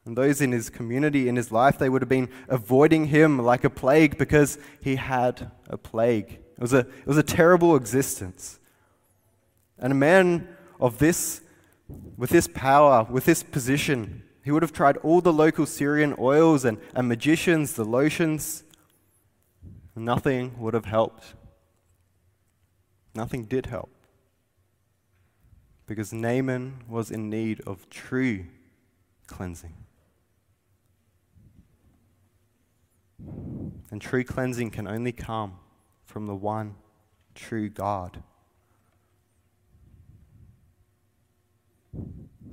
And 0.04 0.16
those 0.16 0.40
in 0.40 0.52
his 0.52 0.70
community, 0.70 1.28
in 1.28 1.34
his 1.34 1.50
life, 1.50 1.78
they 1.78 1.88
would 1.88 2.00
have 2.00 2.08
been 2.08 2.28
avoiding 2.48 3.06
him 3.06 3.40
like 3.40 3.64
a 3.64 3.70
plague 3.70 4.16
because 4.16 4.56
he 4.80 4.94
had 4.94 5.50
a 5.68 5.76
plague. 5.76 6.38
It 6.56 6.60
was 6.60 6.72
a, 6.72 6.78
it 6.78 7.06
was 7.06 7.16
a 7.16 7.24
terrible 7.24 7.74
existence. 7.74 8.60
And 9.80 9.92
a 9.92 9.96
man 9.96 10.46
of 10.78 10.98
this, 10.98 11.40
with 12.16 12.30
this 12.30 12.46
power, 12.46 13.04
with 13.10 13.24
this 13.24 13.42
position, 13.42 14.22
he 14.44 14.52
would 14.52 14.62
have 14.62 14.72
tried 14.72 14.96
all 14.98 15.20
the 15.20 15.32
local 15.32 15.66
Syrian 15.66 16.14
oils 16.20 16.64
and, 16.64 16.78
and 16.94 17.08
magicians, 17.08 17.72
the 17.72 17.84
lotions. 17.84 18.62
Nothing 19.96 20.56
would 20.60 20.74
have 20.74 20.84
helped. 20.84 21.34
Nothing 23.16 23.44
did 23.46 23.66
help. 23.66 23.90
Because 25.86 26.12
Naaman 26.12 26.84
was 26.88 27.10
in 27.10 27.30
need 27.30 27.62
of 27.66 27.88
true 27.88 28.46
cleansing. 29.26 29.74
And 33.90 34.00
true 34.00 34.22
cleansing 34.22 34.70
can 34.70 34.86
only 34.86 35.12
come 35.12 35.54
from 36.04 36.26
the 36.26 36.34
one 36.34 36.74
true 37.34 37.70
God. 37.70 38.22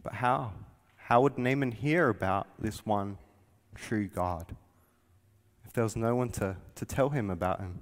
But 0.02 0.14
how? 0.14 0.54
How 0.96 1.22
would 1.22 1.38
Naaman 1.38 1.72
hear 1.72 2.08
about 2.08 2.48
this 2.58 2.86
one 2.86 3.18
true 3.76 4.08
God 4.08 4.56
if 5.66 5.74
there 5.74 5.84
was 5.84 5.98
no 5.98 6.16
one 6.16 6.30
to, 6.30 6.56
to 6.76 6.86
tell 6.86 7.10
him 7.10 7.30
about 7.30 7.60
him? 7.60 7.82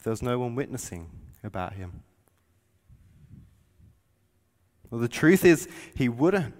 If 0.00 0.04
there 0.04 0.12
was 0.12 0.22
no 0.22 0.38
one 0.38 0.54
witnessing 0.54 1.10
about 1.44 1.74
him? 1.74 2.02
Well, 4.90 4.98
the 4.98 5.08
truth 5.08 5.44
is, 5.44 5.68
he 5.94 6.08
wouldn't. 6.08 6.54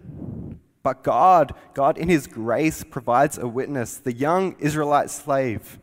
But 0.83 1.03
God, 1.03 1.55
God 1.73 1.97
in 1.97 2.11
His 2.11 2.27
grace 2.27 2.85
provides 2.85 3.39
a 3.39 3.49
witness. 3.49 3.97
The 3.97 4.13
young 4.13 4.57
Israelite 4.59 5.09
slave, 5.09 5.79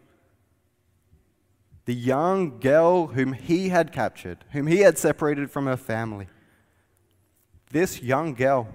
the 1.86 1.96
young 1.96 2.60
girl 2.60 3.08
whom 3.08 3.34
he 3.34 3.70
had 3.70 3.92
captured, 3.92 4.46
whom 4.52 4.68
he 4.68 4.82
had 4.82 5.00
separated 5.00 5.50
from 5.50 5.66
her 5.66 5.78
family. 5.78 6.28
This 7.72 8.04
young 8.04 8.36
girl, 8.36 8.68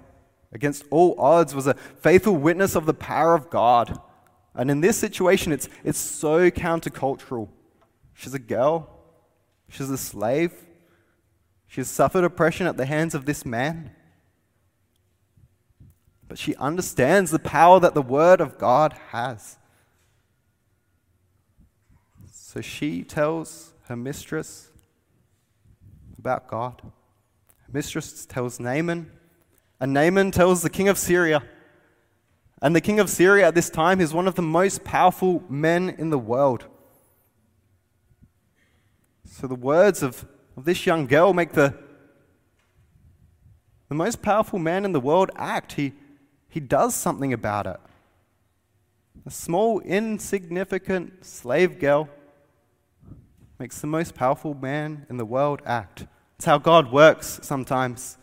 against 0.53 0.83
all 0.91 1.15
odds, 1.21 1.55
was 1.55 1.69
a 1.69 1.75
faithful 1.75 2.35
witness 2.35 2.75
of 2.75 2.87
the 2.87 2.95
power 2.95 3.37
of 3.37 3.49
God. 3.49 4.01
And 4.57 4.73
in 4.73 4.81
this 4.81 4.97
situation, 4.97 5.53
it's, 5.53 5.69
it's 5.85 6.01
so 6.01 6.51
countercultural. 6.51 7.49
She's 8.23 8.35
a 8.35 8.38
girl, 8.38 8.88
she's 9.69 9.91
a 9.91 9.99
slave, 9.99 10.52
she's 11.67 11.88
suffered 11.88 12.25
oppression 12.25 12.67
at 12.67 12.76
the 12.76 12.87
hands 12.87 13.14
of 13.14 13.25
this 13.25 13.45
man 13.45 13.91
but 16.33 16.38
she 16.38 16.57
understands 16.57 17.31
the 17.31 17.38
power 17.38 17.79
that 17.79 17.93
the 17.93 18.00
Word 18.00 18.41
of 18.41 18.57
God 18.57 18.95
has. 19.11 19.59
So 22.33 22.62
she 22.62 23.02
tells 23.02 23.75
her 23.83 23.97
mistress 23.97 24.71
about 26.19 26.49
God. 26.49 26.81
Her 26.83 27.71
mistress 27.71 28.25
tells 28.25 28.59
Naaman, 28.59 29.11
and 29.79 29.93
Naaman 29.93 30.31
tells 30.31 30.62
the 30.62 30.71
king 30.71 30.88
of 30.88 30.97
Syria. 30.97 31.43
And 32.62 32.75
the 32.75 32.81
king 32.81 32.99
of 32.99 33.11
Syria 33.11 33.49
at 33.49 33.55
this 33.55 33.69
time 33.69 34.00
is 34.00 34.14
one 34.14 34.26
of 34.26 34.35
the 34.35 34.41
most 34.41 34.85
powerful 34.85 35.45
men 35.50 35.91
in 35.99 36.09
the 36.09 36.19
world. 36.19 36.64
So 39.33 39.47
the 39.47 39.55
words 39.55 40.03
of, 40.03 40.27
of 40.59 40.67
this 40.67 40.85
young 40.85 41.07
girl 41.07 41.33
make 41.33 41.53
the, 41.53 41.75
the 43.89 43.95
most 43.95 44.21
powerful 44.21 44.59
man 44.59 44.85
in 44.85 44.93
the 44.93 45.01
world 45.01 45.31
act. 45.37 45.73
He, 45.73 45.95
he 46.51 46.61
does 46.61 46.95
something 46.95 47.33
about 47.33 47.67
it. 47.67 47.81
A 49.25 49.31
small, 49.31 49.81
insignificant 49.81 51.25
slave 51.25 51.81
girl 51.81 52.11
makes 53.59 53.81
the 53.81 53.87
most 53.87 54.15
powerful 54.15 54.53
man 54.53 55.07
in 55.09 55.17
the 55.17 55.25
world 55.25 55.62
act. 55.65 56.07
It's 56.37 56.45
how 56.45 56.59
God 56.59 56.93
works 56.93 57.41
sometimes. 57.43 58.19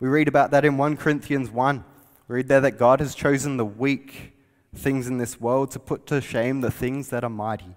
We 0.00 0.08
read 0.08 0.28
about 0.28 0.50
that 0.52 0.64
in 0.64 0.78
1 0.78 0.96
Corinthians 0.96 1.50
1. 1.50 1.84
We 2.26 2.36
read 2.36 2.48
there 2.48 2.62
that 2.62 2.78
God 2.78 3.00
has 3.00 3.14
chosen 3.14 3.58
the 3.58 3.66
weak 3.66 4.32
things 4.74 5.08
in 5.08 5.18
this 5.18 5.38
world 5.38 5.72
to 5.72 5.78
put 5.78 6.06
to 6.06 6.22
shame 6.22 6.62
the 6.62 6.70
things 6.70 7.10
that 7.10 7.22
are 7.22 7.28
mighty. 7.28 7.76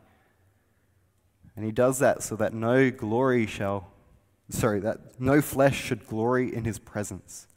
And 1.57 1.65
he 1.65 1.71
does 1.71 1.97
that 1.99 2.21
so 2.21 2.35
that 2.35 2.53
no 2.53 2.91
glory 2.91 3.47
shall, 3.47 3.87
sorry, 4.49 4.79
that 4.81 5.19
no 5.19 5.41
flesh 5.41 5.75
should 5.75 6.07
glory 6.07 6.53
in 6.53 6.65
his 6.65 6.77
presence. 6.77 7.47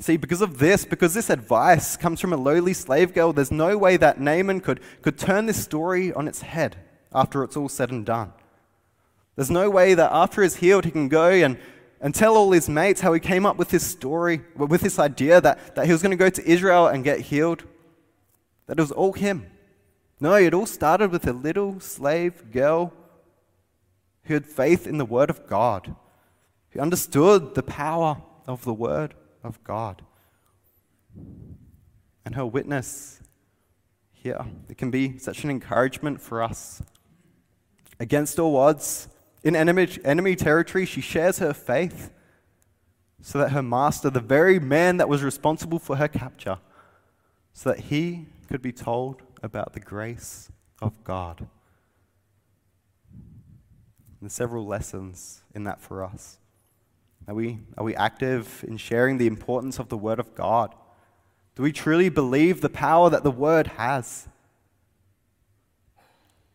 See, 0.00 0.16
because 0.16 0.40
of 0.40 0.58
this, 0.58 0.86
because 0.86 1.12
this 1.12 1.28
advice 1.28 1.98
comes 1.98 2.18
from 2.18 2.32
a 2.32 2.36
lowly 2.38 2.72
slave 2.72 3.12
girl, 3.12 3.34
there's 3.34 3.50
no 3.50 3.76
way 3.76 3.98
that 3.98 4.20
Naaman 4.20 4.60
could, 4.60 4.80
could 5.02 5.18
turn 5.18 5.44
this 5.44 5.62
story 5.62 6.10
on 6.14 6.26
its 6.26 6.40
head 6.40 6.78
after 7.14 7.44
it's 7.44 7.58
all 7.58 7.68
said 7.68 7.90
and 7.90 8.06
done. 8.06 8.32
There's 9.36 9.50
no 9.50 9.68
way 9.68 9.92
that 9.92 10.10
after 10.10 10.42
he's 10.42 10.56
healed, 10.56 10.86
he 10.86 10.90
can 10.90 11.08
go 11.08 11.28
and, 11.28 11.58
and 12.00 12.14
tell 12.14 12.36
all 12.36 12.52
his 12.52 12.70
mates 12.70 13.02
how 13.02 13.12
he 13.12 13.20
came 13.20 13.44
up 13.44 13.58
with 13.58 13.68
this 13.68 13.86
story, 13.86 14.40
with 14.56 14.80
this 14.80 14.98
idea 14.98 15.42
that, 15.42 15.74
that 15.74 15.84
he 15.84 15.92
was 15.92 16.00
going 16.00 16.12
to 16.12 16.16
go 16.16 16.30
to 16.30 16.50
Israel 16.50 16.86
and 16.86 17.04
get 17.04 17.20
healed. 17.20 17.64
That 18.66 18.78
it 18.78 18.82
was 18.82 18.92
all 18.92 19.12
him. 19.12 19.46
No, 20.20 20.34
it 20.34 20.52
all 20.52 20.66
started 20.66 21.12
with 21.12 21.26
a 21.26 21.32
little 21.32 21.78
slave 21.78 22.50
girl 22.50 22.92
who 24.24 24.34
had 24.34 24.46
faith 24.46 24.86
in 24.86 24.98
the 24.98 25.04
Word 25.04 25.30
of 25.30 25.46
God, 25.46 25.94
who 26.70 26.80
understood 26.80 27.54
the 27.54 27.62
power 27.62 28.20
of 28.46 28.64
the 28.64 28.74
Word 28.74 29.14
of 29.44 29.62
God. 29.62 30.02
And 32.24 32.34
her 32.34 32.44
witness 32.44 33.20
here, 34.12 34.44
it 34.68 34.76
can 34.76 34.90
be 34.90 35.18
such 35.18 35.44
an 35.44 35.50
encouragement 35.50 36.20
for 36.20 36.42
us. 36.42 36.82
Against 38.00 38.38
all 38.38 38.56
odds, 38.56 39.08
In 39.44 39.54
enemy, 39.54 39.88
enemy 40.04 40.34
territory, 40.34 40.84
she 40.84 41.00
shares 41.00 41.38
her 41.38 41.54
faith 41.54 42.10
so 43.22 43.38
that 43.38 43.50
her 43.50 43.62
master, 43.62 44.10
the 44.10 44.20
very 44.20 44.58
man 44.58 44.96
that 44.96 45.08
was 45.08 45.22
responsible 45.22 45.78
for 45.78 45.96
her 45.96 46.08
capture, 46.08 46.58
so 47.52 47.70
that 47.70 47.80
he 47.80 48.26
could 48.48 48.62
be 48.62 48.72
told 48.72 49.22
about 49.42 49.72
the 49.72 49.80
grace 49.80 50.50
of 50.80 51.04
God. 51.04 51.46
There's 54.20 54.32
several 54.32 54.66
lessons 54.66 55.42
in 55.54 55.64
that 55.64 55.80
for 55.80 56.04
us. 56.04 56.38
Are 57.26 57.34
we, 57.34 57.58
are 57.76 57.84
we 57.84 57.94
active 57.94 58.64
in 58.66 58.76
sharing 58.76 59.18
the 59.18 59.26
importance 59.26 59.78
of 59.78 59.88
the 59.88 59.96
Word 59.96 60.18
of 60.18 60.34
God? 60.34 60.74
Do 61.54 61.62
we 61.62 61.72
truly 61.72 62.08
believe 62.08 62.60
the 62.60 62.68
power 62.68 63.10
that 63.10 63.22
the 63.22 63.30
Word 63.30 63.66
has? 63.68 64.28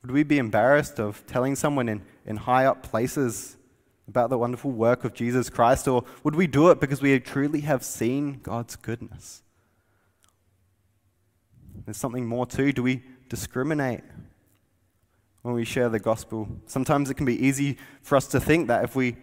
Would 0.02 0.12
we 0.12 0.24
be 0.24 0.38
embarrassed 0.38 1.00
of 1.00 1.25
telling 1.28 1.56
someone 1.56 1.88
in, 1.88 2.02
in 2.25 2.38
high 2.38 2.66
up 2.66 2.84
places 2.84 3.56
about 4.08 4.30
the 4.30 4.38
wonderful 4.38 4.72
work 4.72 5.06
of 5.06 5.13
Jesus 5.13 5.50
Christ, 5.50 5.88
or 5.88 6.04
would 6.24 6.36
we 6.36 6.48
do 6.48 6.70
it 6.70 6.80
because 6.80 7.02
we 7.02 7.18
truly 7.20 7.62
have 7.62 7.84
seen 7.84 8.40
God's 8.44 8.75
goodness? 8.75 9.44
There's 11.86 11.98
something 11.98 12.25
more 12.25 12.46
too. 12.46 12.72
Do 12.72 12.84
we 12.84 13.04
discriminate 13.30 14.02
when 15.42 15.54
we 15.54 15.66
share 15.66 15.90
the 15.90 16.00
gospel? 16.00 16.48
Sometimes 16.66 17.10
it 17.10 17.16
can 17.16 17.25
be 17.25 17.46
easy 17.46 17.78
for 18.02 18.16
us 18.16 18.28
to 18.28 18.40
think 18.40 18.68
that 18.68 18.84
if 18.84 18.96
we 18.96 19.18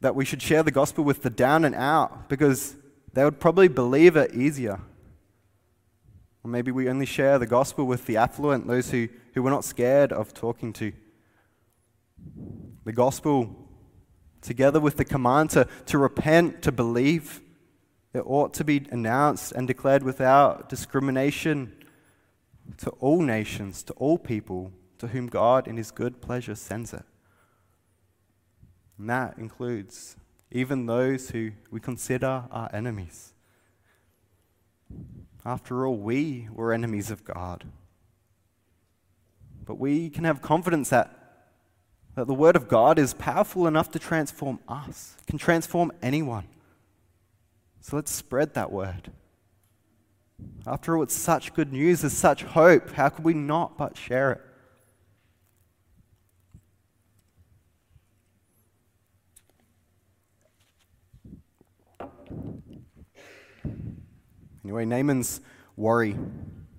that 0.00 0.14
we 0.14 0.24
should 0.24 0.42
share 0.42 0.62
the 0.62 0.70
gospel 0.70 1.02
with 1.02 1.22
the 1.22 1.30
down 1.30 1.64
and 1.64 1.74
out 1.74 2.28
because 2.28 2.76
they 3.14 3.24
would 3.24 3.40
probably 3.40 3.68
believe 3.68 4.16
it 4.16 4.34
easier. 4.34 4.78
Or 6.44 6.50
maybe 6.50 6.70
we 6.70 6.90
only 6.90 7.06
share 7.06 7.38
the 7.38 7.46
gospel 7.46 7.86
with 7.86 8.04
the 8.04 8.18
affluent, 8.18 8.66
those 8.66 8.90
who, 8.90 9.08
who 9.32 9.42
we're 9.42 9.50
not 9.50 9.64
scared 9.64 10.12
of 10.12 10.34
talking 10.34 10.74
to. 10.74 10.92
The 12.84 12.92
gospel, 12.92 13.56
together 14.42 14.78
with 14.78 14.98
the 14.98 15.06
command 15.06 15.50
to, 15.50 15.66
to 15.86 15.96
repent, 15.96 16.60
to 16.62 16.70
believe, 16.70 17.40
it 18.14 18.22
ought 18.24 18.54
to 18.54 18.64
be 18.64 18.86
announced 18.90 19.52
and 19.52 19.66
declared 19.66 20.04
without 20.04 20.68
discrimination 20.68 21.74
to 22.78 22.90
all 23.00 23.20
nations, 23.20 23.82
to 23.82 23.92
all 23.94 24.18
people 24.18 24.72
to 24.98 25.08
whom 25.08 25.26
God 25.26 25.66
in 25.66 25.76
His 25.76 25.90
good 25.90 26.22
pleasure 26.22 26.54
sends 26.54 26.94
it. 26.94 27.02
And 28.98 29.10
that 29.10 29.36
includes 29.36 30.16
even 30.52 30.86
those 30.86 31.30
who 31.30 31.50
we 31.72 31.80
consider 31.80 32.44
our 32.52 32.70
enemies. 32.72 33.32
After 35.44 35.84
all, 35.84 35.96
we 35.96 36.48
were 36.52 36.72
enemies 36.72 37.10
of 37.10 37.24
God. 37.24 37.64
But 39.66 39.78
we 39.78 40.08
can 40.08 40.22
have 40.22 40.40
confidence 40.40 40.90
that, 40.90 41.50
that 42.14 42.28
the 42.28 42.34
Word 42.34 42.54
of 42.54 42.68
God 42.68 42.98
is 42.98 43.12
powerful 43.12 43.66
enough 43.66 43.90
to 43.90 43.98
transform 43.98 44.60
us, 44.68 45.16
can 45.26 45.36
transform 45.36 45.90
anyone. 46.00 46.46
So 47.84 47.96
let's 47.96 48.10
spread 48.10 48.54
that 48.54 48.72
word. 48.72 49.12
After 50.66 50.96
all, 50.96 51.02
it's 51.02 51.14
such 51.14 51.52
good 51.52 51.70
news, 51.70 52.00
there's 52.00 52.14
such 52.14 52.42
hope. 52.42 52.92
How 52.92 53.10
could 53.10 53.26
we 53.26 53.34
not 53.34 53.76
but 53.76 53.94
share 53.94 54.32
it? 54.32 54.40
Anyway, 64.64 64.86
Naaman's 64.86 65.42
worry, 65.76 66.16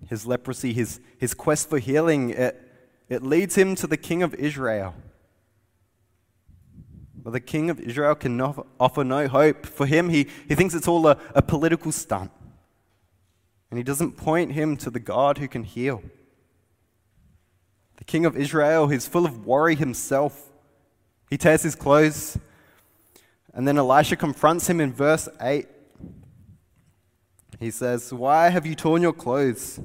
his 0.09 0.25
leprosy, 0.25 0.73
his, 0.73 0.99
his 1.19 1.35
quest 1.35 1.69
for 1.69 1.77
healing, 1.77 2.31
it, 2.31 2.59
it 3.09 3.21
leads 3.21 3.53
him 3.53 3.75
to 3.75 3.85
the 3.85 3.95
king 3.95 4.23
of 4.23 4.33
Israel. 4.33 4.95
But 7.25 7.33
the 7.33 7.41
king 7.41 7.69
of 7.69 7.81
Israel 7.81 8.15
can 8.15 8.39
offer 8.39 9.03
no 9.03 9.27
hope. 9.27 9.65
For 9.65 9.85
him, 9.85 10.07
he, 10.07 10.27
he 10.47 10.55
thinks 10.55 10.73
it's 10.73 10.87
all 10.87 11.05
a, 11.07 11.17
a 11.33 11.41
political 11.41 11.91
stunt. 11.91 12.31
And 13.69 13.77
he 13.77 13.83
doesn't 13.83 14.13
point 14.13 14.53
him 14.53 14.77
to 14.77 14.89
the 14.89 15.01
God 15.01 15.39
who 15.39 15.49
can 15.49 15.65
heal. 15.65 16.01
The 17.97 18.05
king 18.05 18.25
of 18.25 18.37
Israel, 18.37 18.87
he's 18.87 19.07
full 19.07 19.25
of 19.25 19.45
worry 19.45 19.75
himself. 19.75 20.49
He 21.29 21.37
tears 21.37 21.63
his 21.63 21.75
clothes. 21.75 22.37
And 23.53 23.67
then 23.67 23.77
Elisha 23.77 24.15
confronts 24.15 24.69
him 24.69 24.79
in 24.79 24.93
verse 24.93 25.27
8 25.41 25.67
he 27.59 27.71
says, 27.71 28.13
Why 28.13 28.49
have 28.49 28.65
you 28.65 28.75
torn 28.75 29.01
your 29.01 29.13
clothes? 29.13 29.79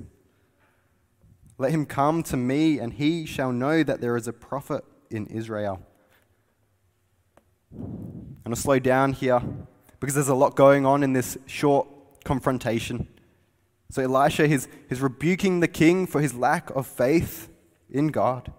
Let 1.58 1.72
him 1.72 1.86
come 1.86 2.22
to 2.24 2.36
me, 2.36 2.78
and 2.78 2.92
he 2.92 3.26
shall 3.26 3.52
know 3.52 3.82
that 3.82 4.00
there 4.00 4.16
is 4.16 4.26
a 4.26 4.32
prophet 4.32 4.84
in 5.10 5.26
Israel. 5.26 5.80
I'm 7.72 8.42
going 8.44 8.54
to 8.54 8.60
slow 8.60 8.78
down 8.78 9.12
here 9.12 9.42
because 10.00 10.14
there's 10.14 10.28
a 10.28 10.34
lot 10.34 10.56
going 10.56 10.86
on 10.86 11.02
in 11.02 11.12
this 11.12 11.38
short 11.46 11.88
confrontation. 12.24 13.08
So 13.90 14.02
Elisha 14.02 14.44
is, 14.44 14.68
is 14.88 15.00
rebuking 15.00 15.60
the 15.60 15.68
king 15.68 16.06
for 16.06 16.20
his 16.20 16.34
lack 16.34 16.70
of 16.70 16.86
faith 16.86 17.48
in 17.90 18.08
God. 18.08 18.52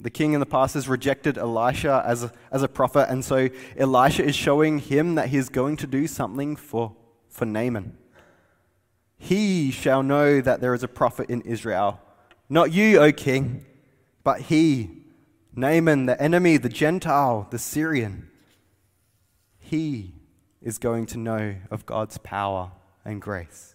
The 0.00 0.10
king 0.10 0.32
in 0.32 0.40
the 0.40 0.46
past 0.46 0.74
has 0.74 0.88
rejected 0.88 1.38
Elisha 1.38 2.02
as 2.06 2.24
a, 2.24 2.32
as 2.50 2.62
a 2.62 2.68
prophet, 2.68 3.08
and 3.08 3.24
so 3.24 3.48
Elisha 3.76 4.24
is 4.24 4.34
showing 4.34 4.78
him 4.78 5.14
that 5.14 5.28
he's 5.28 5.48
going 5.48 5.76
to 5.78 5.86
do 5.86 6.06
something 6.06 6.56
for 6.56 6.94
for 7.34 7.44
Naaman. 7.44 7.98
He 9.16 9.70
shall 9.70 10.02
know 10.02 10.40
that 10.40 10.60
there 10.60 10.72
is 10.72 10.82
a 10.82 10.88
prophet 10.88 11.28
in 11.28 11.40
Israel. 11.42 12.00
Not 12.48 12.72
you, 12.72 13.00
O 13.00 13.10
king, 13.10 13.64
but 14.22 14.42
he, 14.42 15.03
Naaman, 15.56 16.06
the 16.06 16.20
enemy, 16.20 16.56
the 16.56 16.68
Gentile, 16.68 17.46
the 17.50 17.58
Syrian. 17.58 18.28
He 19.58 20.14
is 20.60 20.78
going 20.78 21.06
to 21.06 21.18
know 21.18 21.56
of 21.70 21.86
God's 21.86 22.18
power 22.18 22.72
and 23.04 23.20
grace. 23.20 23.74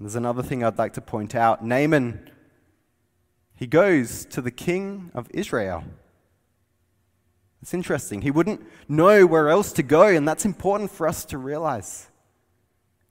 There's 0.00 0.16
another 0.16 0.42
thing 0.42 0.62
I'd 0.62 0.78
like 0.78 0.94
to 0.94 1.00
point 1.00 1.34
out. 1.34 1.64
Naaman, 1.64 2.30
he 3.54 3.66
goes 3.66 4.26
to 4.26 4.42
the 4.42 4.50
king 4.50 5.10
of 5.14 5.28
Israel. 5.30 5.84
It's 7.62 7.72
interesting. 7.72 8.22
He 8.22 8.30
wouldn't 8.30 8.64
know 8.88 9.26
where 9.26 9.48
else 9.48 9.72
to 9.72 9.82
go, 9.82 10.06
and 10.06 10.28
that's 10.28 10.44
important 10.44 10.90
for 10.90 11.08
us 11.08 11.24
to 11.26 11.38
realize. 11.38 12.08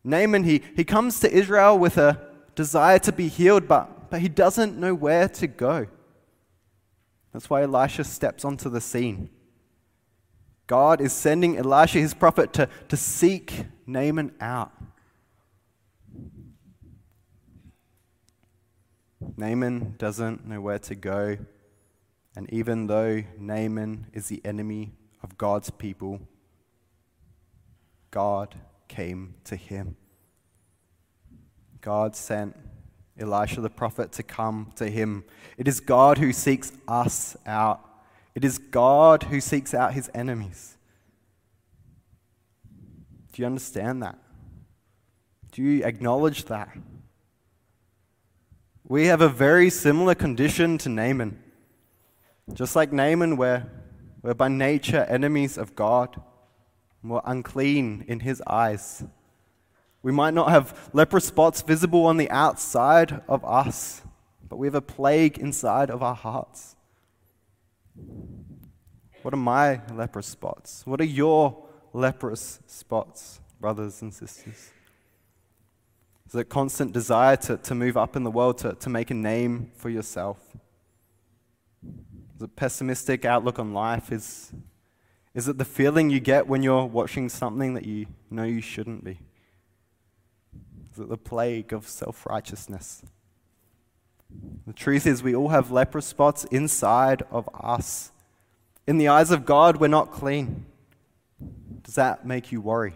Naaman, 0.03 0.43
he, 0.43 0.61
he 0.75 0.83
comes 0.83 1.19
to 1.21 1.31
Israel 1.31 1.77
with 1.79 1.97
a 1.97 2.21
desire 2.53 2.99
to 2.99 3.11
be 3.11 3.27
healed, 3.27 3.67
but, 3.67 3.89
but 4.15 4.21
he 4.21 4.29
doesn't 4.29 4.79
know 4.79 4.95
where 4.95 5.27
to 5.27 5.45
go. 5.45 5.87
That's 7.33 7.49
why 7.49 7.63
Elisha 7.63 8.05
steps 8.05 8.45
onto 8.45 8.69
the 8.69 8.79
scene. 8.79 9.29
God 10.67 11.01
is 11.01 11.11
sending 11.11 11.57
Elisha, 11.57 11.99
his 11.99 12.13
prophet, 12.13 12.53
to, 12.53 12.69
to 12.87 12.95
seek 12.95 13.65
Naaman 13.85 14.31
out. 14.39 14.71
Naaman 19.35 19.95
doesn't 19.97 20.47
know 20.47 20.61
where 20.61 20.79
to 20.79 20.95
go. 20.95 21.37
And 22.37 22.49
even 22.53 22.87
though 22.87 23.21
Naaman 23.37 24.07
is 24.13 24.27
the 24.27 24.39
enemy 24.45 24.93
of 25.23 25.37
God's 25.37 25.71
people, 25.71 26.21
God 28.11 28.55
came 28.87 29.35
to 29.43 29.57
him. 29.57 29.97
God 31.81 32.15
sent 32.15 32.55
Elisha 33.17 33.61
the 33.61 33.69
prophet 33.69 34.11
to 34.13 34.23
come 34.23 34.71
to 34.75 34.89
him. 34.89 35.23
It 35.57 35.67
is 35.67 35.79
God 35.79 36.17
who 36.17 36.33
seeks 36.33 36.71
us 36.87 37.37
out. 37.45 37.81
It 38.33 38.43
is 38.43 38.57
God 38.57 39.23
who 39.23 39.39
seeks 39.39 39.73
out 39.73 39.93
his 39.93 40.09
enemies. 40.13 40.77
Do 43.31 43.41
you 43.41 43.45
understand 43.45 44.03
that? 44.03 44.17
Do 45.51 45.61
you 45.61 45.85
acknowledge 45.85 46.45
that? 46.45 46.69
We 48.87 49.07
have 49.07 49.21
a 49.21 49.29
very 49.29 49.69
similar 49.69 50.13
condition 50.13 50.77
to 50.79 50.89
Naaman. 50.89 51.41
Just 52.53 52.75
like 52.75 52.91
Naaman, 52.93 53.37
we're, 53.37 53.65
we're 54.21 54.33
by 54.33 54.47
nature 54.47 55.05
enemies 55.09 55.57
of 55.57 55.75
God. 55.75 56.21
We're 57.03 57.21
unclean 57.25 58.05
in 58.07 58.19
his 58.19 58.43
eyes. 58.45 59.03
We 60.05 60.11
might 60.11 60.35
not 60.35 60.51
have 60.51 60.91
leper 60.93 61.19
spots 61.19 61.63
visible 61.63 62.05
on 62.05 62.17
the 62.17 62.29
outside 62.29 63.23
of 63.27 63.43
us, 63.43 64.03
but 64.47 64.57
we 64.57 64.67
have 64.67 64.75
a 64.75 64.79
plague 64.79 65.39
inside 65.39 65.89
of 65.89 66.03
our 66.03 66.13
hearts. 66.13 66.75
What 69.23 69.33
are 69.33 69.37
my 69.37 69.81
leprous 69.91 70.27
spots? 70.27 70.83
What 70.85 71.01
are 71.01 71.05
your 71.05 71.57
leprous 71.91 72.59
spots, 72.67 73.41
brothers 73.59 74.03
and 74.03 74.13
sisters? 74.13 74.69
Is 76.27 76.35
it 76.35 76.49
constant 76.49 76.93
desire 76.93 77.37
to, 77.37 77.57
to 77.57 77.73
move 77.73 77.97
up 77.97 78.15
in 78.15 78.23
the 78.23 78.29
world, 78.29 78.59
to, 78.59 78.73
to 78.73 78.89
make 78.91 79.09
a 79.09 79.15
name 79.15 79.71
for 79.75 79.89
yourself? 79.89 80.37
Is 82.35 82.43
it 82.43 82.55
pessimistic 82.55 83.25
outlook 83.25 83.57
on 83.57 83.73
life? 83.73 84.11
Is, 84.11 84.53
is 85.33 85.47
it 85.47 85.57
the 85.57 85.65
feeling 85.65 86.11
you 86.11 86.19
get 86.19 86.45
when 86.45 86.61
you're 86.61 86.85
watching 86.85 87.27
something 87.27 87.73
that 87.73 87.85
you 87.87 88.05
know 88.29 88.43
you 88.43 88.61
shouldn't 88.61 89.03
be? 89.03 89.17
The 90.97 91.17
plague 91.17 91.73
of 91.73 91.87
self 91.87 92.25
righteousness? 92.25 93.03
The 94.65 94.73
truth 94.73 95.05
is, 95.05 95.21
we 95.21 95.35
all 95.35 95.49
have 95.49 95.71
leper 95.71 96.01
spots 96.01 96.45
inside 96.45 97.23
of 97.31 97.49
us. 97.53 98.11
In 98.87 98.97
the 98.97 99.07
eyes 99.07 99.31
of 99.31 99.45
God, 99.45 99.77
we're 99.77 99.87
not 99.87 100.11
clean. 100.11 100.65
Does 101.83 101.95
that 101.95 102.25
make 102.25 102.51
you 102.51 102.61
worry? 102.61 102.93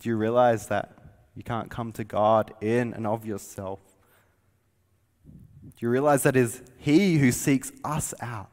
Do 0.00 0.08
you 0.08 0.16
realize 0.16 0.68
that 0.68 0.96
you 1.34 1.42
can't 1.42 1.70
come 1.70 1.92
to 1.92 2.04
God 2.04 2.52
in 2.60 2.94
and 2.94 3.06
of 3.06 3.26
yourself? 3.26 3.80
Do 5.64 5.84
you 5.84 5.90
realize 5.90 6.22
that 6.22 6.36
it 6.36 6.40
is 6.40 6.62
He 6.78 7.18
who 7.18 7.30
seeks 7.32 7.72
us 7.84 8.14
out? 8.20 8.48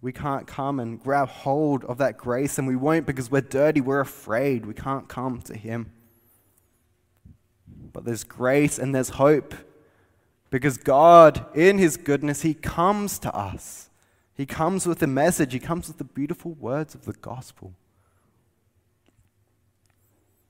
We 0.00 0.12
can't 0.12 0.46
come 0.46 0.78
and 0.78 1.02
grab 1.02 1.28
hold 1.28 1.84
of 1.84 1.98
that 1.98 2.16
grace, 2.16 2.58
and 2.58 2.66
we 2.66 2.76
won't 2.76 3.06
because 3.06 3.30
we're 3.30 3.40
dirty, 3.40 3.80
we're 3.80 4.00
afraid. 4.00 4.66
We 4.66 4.74
can't 4.74 5.08
come 5.08 5.40
to 5.42 5.54
Him. 5.54 5.92
But 7.92 8.04
there's 8.04 8.24
grace 8.24 8.78
and 8.78 8.94
there's 8.94 9.10
hope 9.10 9.54
because 10.50 10.76
God, 10.76 11.46
in 11.56 11.78
His 11.78 11.96
goodness, 11.96 12.42
He 12.42 12.54
comes 12.54 13.18
to 13.20 13.34
us. 13.34 13.88
He 14.34 14.46
comes 14.46 14.86
with 14.86 15.02
a 15.02 15.06
message, 15.06 15.52
He 15.52 15.58
comes 15.58 15.88
with 15.88 15.98
the 15.98 16.04
beautiful 16.04 16.52
words 16.52 16.94
of 16.94 17.04
the 17.04 17.14
gospel. 17.14 17.72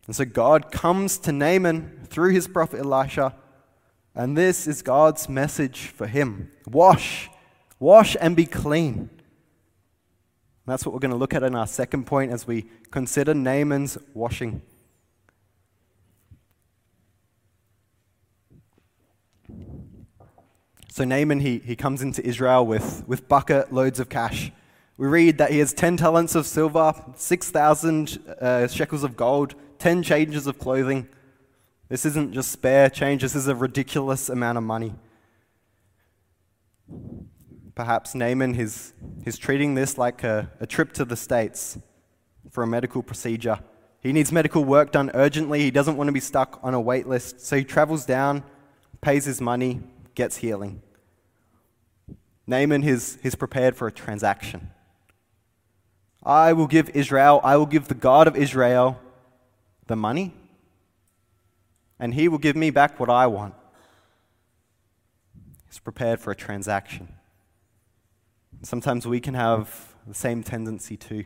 And 0.06 0.14
so 0.14 0.24
God 0.24 0.70
comes 0.70 1.18
to 1.18 1.32
Naaman 1.32 2.06
through 2.06 2.32
his 2.32 2.46
prophet 2.46 2.80
Elisha, 2.80 3.34
and 4.14 4.36
this 4.36 4.66
is 4.66 4.82
God's 4.82 5.28
message 5.28 5.88
for 5.88 6.06
him 6.06 6.50
wash, 6.66 7.28
wash 7.78 8.16
and 8.20 8.36
be 8.36 8.46
clean. 8.46 9.10
And 10.66 10.72
that's 10.72 10.84
what 10.84 10.92
we're 10.92 10.98
going 10.98 11.12
to 11.12 11.16
look 11.16 11.32
at 11.32 11.44
in 11.44 11.54
our 11.54 11.66
second 11.68 12.06
point 12.06 12.32
as 12.32 12.44
we 12.44 12.66
consider 12.90 13.34
Naaman's 13.34 13.96
washing. 14.14 14.62
So 20.90 21.04
Naaman, 21.04 21.38
he, 21.38 21.58
he 21.58 21.76
comes 21.76 22.02
into 22.02 22.24
Israel 22.26 22.66
with, 22.66 23.04
with 23.06 23.28
bucket 23.28 23.72
loads 23.72 24.00
of 24.00 24.08
cash. 24.08 24.50
We 24.96 25.06
read 25.06 25.38
that 25.38 25.52
he 25.52 25.58
has 25.60 25.72
10 25.72 25.98
talents 25.98 26.34
of 26.34 26.46
silver, 26.46 26.94
6,000 27.14 28.18
uh, 28.40 28.66
shekels 28.66 29.04
of 29.04 29.16
gold, 29.16 29.54
10 29.78 30.02
changes 30.02 30.48
of 30.48 30.58
clothing. 30.58 31.06
This 31.88 32.04
isn't 32.06 32.32
just 32.32 32.50
spare 32.50 32.90
change, 32.90 33.22
this 33.22 33.36
is 33.36 33.46
a 33.46 33.54
ridiculous 33.54 34.28
amount 34.28 34.58
of 34.58 34.64
money. 34.64 34.94
Perhaps 37.76 38.14
Naaman, 38.14 38.54
is, 38.54 38.94
he's 39.22 39.36
treating 39.36 39.74
this 39.74 39.98
like 39.98 40.24
a, 40.24 40.50
a 40.60 40.66
trip 40.66 40.92
to 40.94 41.04
the 41.04 41.14
States 41.14 41.78
for 42.50 42.64
a 42.64 42.66
medical 42.66 43.02
procedure. 43.02 43.60
He 44.00 44.14
needs 44.14 44.32
medical 44.32 44.64
work 44.64 44.92
done 44.92 45.10
urgently. 45.12 45.60
He 45.60 45.70
doesn't 45.70 45.96
want 45.98 46.08
to 46.08 46.12
be 46.12 46.20
stuck 46.20 46.58
on 46.62 46.72
a 46.72 46.80
wait 46.80 47.06
list. 47.06 47.42
So 47.42 47.54
he 47.56 47.64
travels 47.64 48.06
down, 48.06 48.44
pays 49.02 49.26
his 49.26 49.42
money, 49.42 49.82
gets 50.14 50.38
healing. 50.38 50.80
Naaman 52.46 52.82
is, 52.82 53.18
is 53.22 53.34
prepared 53.34 53.76
for 53.76 53.86
a 53.86 53.92
transaction. 53.92 54.70
I 56.24 56.54
will 56.54 56.68
give 56.68 56.88
Israel, 56.90 57.42
I 57.44 57.58
will 57.58 57.66
give 57.66 57.88
the 57.88 57.94
God 57.94 58.26
of 58.26 58.36
Israel 58.36 58.98
the 59.86 59.96
money, 59.96 60.32
and 62.00 62.14
he 62.14 62.26
will 62.26 62.38
give 62.38 62.56
me 62.56 62.70
back 62.70 62.98
what 62.98 63.10
I 63.10 63.26
want. 63.26 63.54
He's 65.68 65.78
prepared 65.78 66.20
for 66.20 66.30
a 66.30 66.34
transaction. 66.34 67.15
Sometimes 68.66 69.06
we 69.06 69.20
can 69.20 69.34
have 69.34 69.94
the 70.08 70.14
same 70.14 70.42
tendency 70.42 70.96
too, 70.96 71.22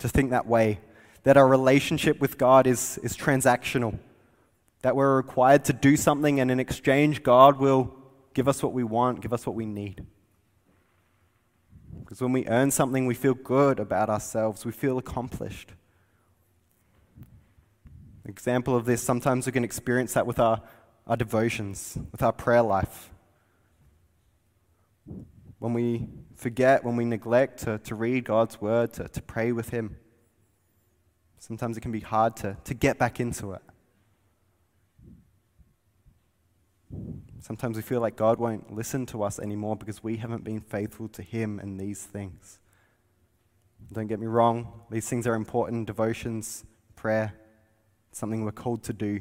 to 0.00 0.06
think 0.06 0.32
that 0.32 0.46
way, 0.46 0.80
that 1.22 1.38
our 1.38 1.48
relationship 1.48 2.20
with 2.20 2.36
God 2.36 2.66
is, 2.66 2.98
is 3.02 3.16
transactional, 3.16 3.98
that 4.82 4.94
we're 4.94 5.16
required 5.16 5.64
to 5.64 5.72
do 5.72 5.96
something, 5.96 6.40
and 6.40 6.50
in 6.50 6.60
exchange, 6.60 7.22
God 7.22 7.58
will 7.58 7.96
give 8.34 8.48
us 8.48 8.62
what 8.62 8.74
we 8.74 8.84
want, 8.84 9.22
give 9.22 9.32
us 9.32 9.46
what 9.46 9.56
we 9.56 9.64
need. 9.64 10.04
Because 12.00 12.20
when 12.20 12.32
we 12.32 12.46
earn 12.48 12.70
something, 12.70 13.06
we 13.06 13.14
feel 13.14 13.32
good 13.32 13.80
about 13.80 14.10
ourselves, 14.10 14.66
we 14.66 14.72
feel 14.72 14.98
accomplished. 14.98 15.72
Example 18.26 18.76
of 18.76 18.84
this, 18.84 19.02
sometimes 19.02 19.46
we 19.46 19.52
can 19.52 19.64
experience 19.64 20.12
that 20.12 20.26
with 20.26 20.38
our, 20.38 20.60
our 21.06 21.16
devotions, 21.16 21.96
with 22.12 22.22
our 22.22 22.32
prayer 22.32 22.60
life. 22.60 23.08
When 25.58 25.72
we 25.72 26.08
forget, 26.36 26.84
when 26.84 26.96
we 26.96 27.04
neglect 27.04 27.64
to, 27.64 27.78
to 27.78 27.94
read 27.94 28.24
God's 28.24 28.60
word, 28.60 28.92
to, 28.94 29.08
to 29.08 29.22
pray 29.22 29.52
with 29.52 29.70
Him, 29.70 29.96
sometimes 31.38 31.76
it 31.76 31.80
can 31.80 31.92
be 31.92 32.00
hard 32.00 32.36
to, 32.36 32.56
to 32.64 32.74
get 32.74 32.98
back 32.98 33.20
into 33.20 33.52
it. 33.52 33.62
Sometimes 37.40 37.76
we 37.76 37.82
feel 37.82 38.00
like 38.00 38.16
God 38.16 38.38
won't 38.38 38.74
listen 38.74 39.06
to 39.06 39.22
us 39.22 39.38
anymore 39.38 39.76
because 39.76 40.02
we 40.02 40.16
haven't 40.16 40.44
been 40.44 40.60
faithful 40.60 41.08
to 41.08 41.22
Him 41.22 41.58
in 41.60 41.76
these 41.76 42.02
things. 42.02 42.58
Don't 43.92 44.06
get 44.06 44.20
me 44.20 44.26
wrong, 44.26 44.82
these 44.90 45.08
things 45.08 45.26
are 45.26 45.34
important 45.34 45.86
devotions, 45.86 46.64
prayer, 46.94 47.32
something 48.12 48.44
we're 48.44 48.52
called 48.52 48.82
to 48.84 48.92
do. 48.92 49.20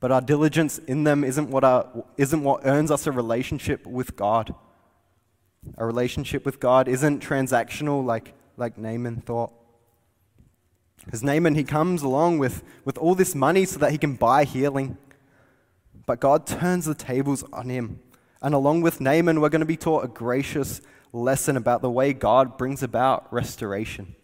But 0.00 0.10
our 0.10 0.20
diligence 0.20 0.78
in 0.78 1.04
them 1.04 1.22
isn't 1.22 1.48
what, 1.48 1.64
our, 1.64 2.04
isn't 2.16 2.42
what 2.42 2.66
earns 2.66 2.90
us 2.90 3.06
a 3.06 3.12
relationship 3.12 3.86
with 3.86 4.16
God. 4.16 4.54
A 5.76 5.86
relationship 5.86 6.44
with 6.44 6.60
God 6.60 6.88
isn't 6.88 7.22
transactional 7.22 8.04
like, 8.04 8.34
like 8.56 8.76
Naaman 8.76 9.20
thought. 9.20 9.52
Because 11.04 11.22
Naaman, 11.22 11.54
he 11.54 11.64
comes 11.64 12.02
along 12.02 12.38
with, 12.38 12.62
with 12.84 12.96
all 12.98 13.14
this 13.14 13.34
money 13.34 13.64
so 13.64 13.78
that 13.78 13.92
he 13.92 13.98
can 13.98 14.14
buy 14.14 14.44
healing. 14.44 14.96
But 16.06 16.20
God 16.20 16.46
turns 16.46 16.84
the 16.84 16.94
tables 16.94 17.44
on 17.52 17.68
him. 17.68 18.00
And 18.40 18.54
along 18.54 18.82
with 18.82 19.00
Naaman, 19.00 19.40
we're 19.40 19.48
going 19.48 19.60
to 19.60 19.66
be 19.66 19.76
taught 19.76 20.04
a 20.04 20.08
gracious 20.08 20.80
lesson 21.12 21.56
about 21.56 21.82
the 21.82 21.90
way 21.90 22.12
God 22.12 22.56
brings 22.56 22.82
about 22.82 23.32
restoration. 23.32 24.14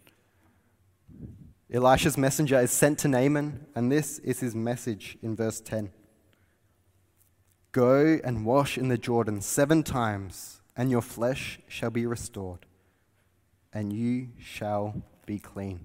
Elisha's 1.73 2.17
messenger 2.17 2.59
is 2.59 2.71
sent 2.71 2.99
to 3.01 3.09
Naaman, 3.09 3.67
and 3.75 3.93
this 3.93 4.19
is 4.21 4.41
his 4.41 4.55
message 4.55 5.19
in 5.23 5.37
verse 5.37 5.61
10 5.61 5.91
Go 7.73 8.19
and 8.25 8.47
wash 8.47 8.79
in 8.79 8.89
the 8.89 8.97
Jordan 8.97 9.43
seven 9.43 9.83
times, 9.83 10.58
and 10.79 10.93
your 10.93 11.03
flesh 11.03 11.59
shall 11.67 11.91
be 11.91 12.07
restored, 12.07 12.65
and 13.73 13.93
you 13.93 14.29
shall 14.39 15.03
be 15.27 15.39
clean. 15.41 15.81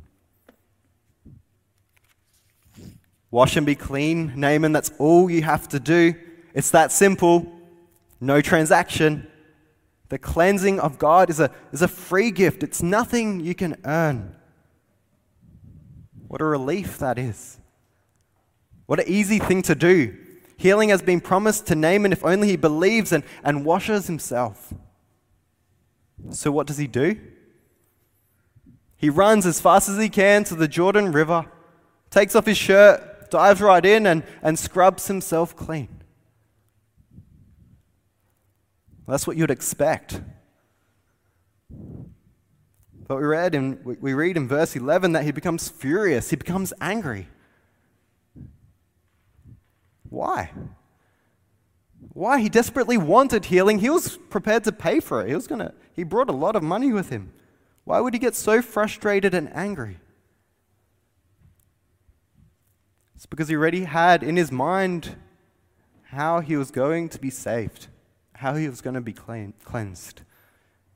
Wash 3.31 3.57
and 3.57 3.65
be 3.65 3.73
clean, 3.73 4.31
Naaman, 4.35 4.71
that's 4.71 4.91
all 4.99 5.31
you 5.31 5.41
have 5.41 5.67
to 5.69 5.79
do. 5.79 6.13
It's 6.53 6.69
that 6.69 6.91
simple. 6.91 7.51
No 8.21 8.39
transaction. 8.39 9.27
The 10.09 10.19
cleansing 10.19 10.79
of 10.79 10.99
God 10.99 11.31
is 11.31 11.39
a, 11.39 11.49
is 11.71 11.81
a 11.81 11.87
free 11.87 12.29
gift, 12.29 12.61
it's 12.61 12.83
nothing 12.83 13.39
you 13.39 13.55
can 13.55 13.75
earn. 13.85 14.35
What 16.27 16.39
a 16.39 16.45
relief 16.45 16.99
that 16.99 17.17
is. 17.17 17.57
What 18.85 18.99
an 18.99 19.07
easy 19.07 19.39
thing 19.39 19.63
to 19.63 19.73
do. 19.73 20.15
Healing 20.55 20.89
has 20.89 21.01
been 21.01 21.19
promised 21.19 21.65
to 21.67 21.75
Naaman 21.75 22.11
if 22.11 22.23
only 22.23 22.49
he 22.49 22.57
believes 22.57 23.11
and, 23.11 23.23
and 23.43 23.65
washes 23.65 24.05
himself. 24.05 24.71
So, 26.31 26.51
what 26.51 26.67
does 26.67 26.77
he 26.77 26.87
do? 26.87 27.19
He 28.95 29.09
runs 29.09 29.45
as 29.45 29.59
fast 29.59 29.89
as 29.89 29.97
he 29.97 30.09
can 30.09 30.43
to 30.45 30.55
the 30.55 30.67
Jordan 30.67 31.11
River, 31.11 31.45
takes 32.09 32.35
off 32.35 32.45
his 32.45 32.57
shirt, 32.57 33.29
dives 33.29 33.59
right 33.61 33.85
in, 33.85 34.05
and, 34.07 34.23
and 34.41 34.57
scrubs 34.57 35.07
himself 35.07 35.55
clean. 35.55 35.89
That's 39.07 39.27
what 39.27 39.35
you'd 39.35 39.51
expect. 39.51 40.21
But 43.07 43.17
we 43.17 43.23
read 43.23 43.53
in, 43.53 43.79
we 43.83 44.13
read 44.13 44.37
in 44.37 44.47
verse 44.47 44.75
11 44.75 45.11
that 45.11 45.25
he 45.25 45.31
becomes 45.31 45.67
furious, 45.67 46.29
he 46.29 46.35
becomes 46.35 46.73
angry. 46.79 47.27
Why? 50.09 50.51
Why? 52.13 52.39
He 52.39 52.49
desperately 52.49 52.97
wanted 52.97 53.45
healing. 53.45 53.79
He 53.79 53.89
was 53.89 54.17
prepared 54.29 54.63
to 54.65 54.71
pay 54.71 54.99
for 54.99 55.21
it. 55.21 55.29
He 55.29 55.35
was 55.35 55.47
gonna 55.47 55.73
he 55.93 56.03
brought 56.03 56.29
a 56.29 56.33
lot 56.33 56.55
of 56.55 56.63
money 56.63 56.91
with 56.91 57.09
him. 57.09 57.33
Why 57.83 57.99
would 57.99 58.13
he 58.13 58.19
get 58.19 58.35
so 58.35 58.61
frustrated 58.61 59.33
and 59.33 59.53
angry? 59.55 59.97
It's 63.15 63.25
because 63.25 63.47
he 63.47 63.55
already 63.55 63.85
had 63.85 64.23
in 64.23 64.35
his 64.35 64.51
mind 64.51 65.15
how 66.05 66.39
he 66.39 66.55
was 66.55 66.71
going 66.71 67.09
to 67.09 67.19
be 67.19 67.29
saved, 67.29 67.87
how 68.33 68.55
he 68.55 68.67
was 68.67 68.81
going 68.81 68.95
to 68.95 69.01
be 69.01 69.13
cleansed. 69.13 70.21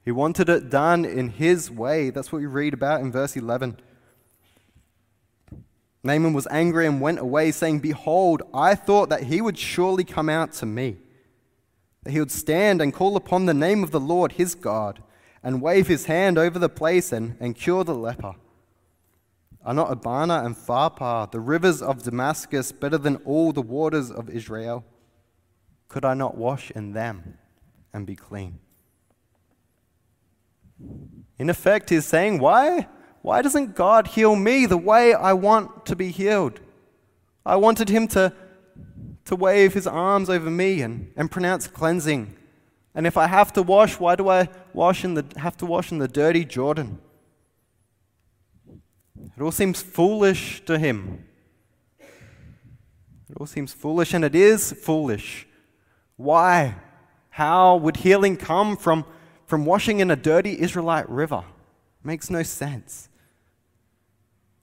He 0.04 0.12
wanted 0.12 0.50
it 0.50 0.70
done 0.70 1.06
in 1.06 1.30
his 1.30 1.70
way. 1.70 2.10
That's 2.10 2.32
what 2.32 2.40
we 2.40 2.46
read 2.46 2.74
about 2.74 3.02
in 3.02 3.12
verse 3.12 3.36
11. 3.36 3.78
Naaman 6.04 6.34
was 6.34 6.48
angry 6.50 6.86
and 6.86 7.02
went 7.02 7.20
away, 7.20 7.52
saying, 7.52 7.80
Behold, 7.80 8.42
I 8.54 8.76
thought 8.76 9.10
that 9.10 9.24
he 9.24 9.42
would 9.42 9.58
surely 9.58 10.04
come 10.04 10.30
out 10.30 10.54
to 10.54 10.66
me, 10.66 10.98
that 12.08 12.14
he 12.14 12.20
would 12.20 12.32
stand 12.32 12.82
and 12.82 12.94
call 12.94 13.18
upon 13.18 13.48
the 13.48 13.54
name 13.54 13.84
of 13.84 13.92
the 13.92 14.00
Lord 14.00 14.32
his 14.32 14.56
God, 14.56 15.04
and 15.44 15.62
wave 15.62 15.88
his 15.88 16.06
hand 16.06 16.38
over 16.38 16.58
the 16.58 16.70
place 16.70 17.12
and, 17.12 17.36
and 17.42 17.54
cure 17.54 17.84
the 17.84 17.94
leper. 17.94 18.36
Are 19.66 19.74
not 19.74 19.92
Abana 19.92 20.44
and 20.46 20.56
Pharpar, 20.56 21.30
the 21.30 21.42
rivers 21.42 21.82
of 21.82 22.04
Damascus, 22.04 22.72
better 22.72 22.98
than 22.98 23.18
all 23.26 23.52
the 23.52 23.62
waters 23.62 24.10
of 24.10 24.30
Israel? 24.30 24.86
Could 25.90 26.06
I 26.06 26.14
not 26.14 26.38
wash 26.38 26.72
in 26.72 26.94
them 26.94 27.40
and 27.92 28.08
be 28.08 28.16
clean? 28.16 28.60
In 31.38 31.50
effect, 31.50 31.90
he's 31.90 32.06
saying, 32.06 32.40
Why? 32.40 32.88
Why 33.22 33.42
doesn't 33.42 33.76
God 33.76 34.08
heal 34.08 34.38
me 34.38 34.66
the 34.66 34.78
way 34.78 35.14
I 35.14 35.34
want 35.34 35.86
to 35.88 35.96
be 35.98 36.12
healed? 36.12 36.62
I 37.46 37.58
wanted 37.58 37.90
him 37.90 38.08
to, 38.10 38.32
to 39.28 39.36
wave 39.36 39.74
his 39.74 39.88
arms 39.88 40.30
over 40.30 40.50
me 40.50 40.82
and, 40.82 41.12
and 41.16 41.30
pronounce 41.30 41.68
cleansing. 41.68 42.36
And 42.96 43.06
if 43.06 43.16
I 43.16 43.28
have 43.28 43.54
to 43.54 43.62
wash, 43.62 44.00
why 44.00 44.16
do 44.16 44.28
I 44.28 44.50
wash 44.74 45.06
in 45.06 45.14
the, 45.14 45.26
have 45.38 45.56
to 45.58 45.66
wash 45.66 45.92
in 45.92 46.00
the 46.00 46.08
dirty 46.08 46.44
Jordan? 46.44 47.00
It 49.38 49.42
all 49.42 49.52
seems 49.52 49.82
foolish 49.82 50.66
to 50.66 50.80
him. 50.80 51.26
It 52.00 53.38
all 53.40 53.46
seems 53.46 53.74
foolish, 53.74 54.14
and 54.14 54.24
it 54.26 54.34
is 54.34 54.72
foolish. 54.72 55.48
Why? 56.16 56.76
How 57.30 57.76
would 57.76 57.98
healing 57.98 58.38
come 58.38 58.76
from, 58.76 59.06
from 59.46 59.66
washing 59.66 60.00
in 60.00 60.10
a 60.10 60.16
dirty 60.16 60.60
Israelite 60.60 61.08
river? 61.10 61.44
Makes 62.04 62.32
no 62.32 62.42
sense. 62.42 63.10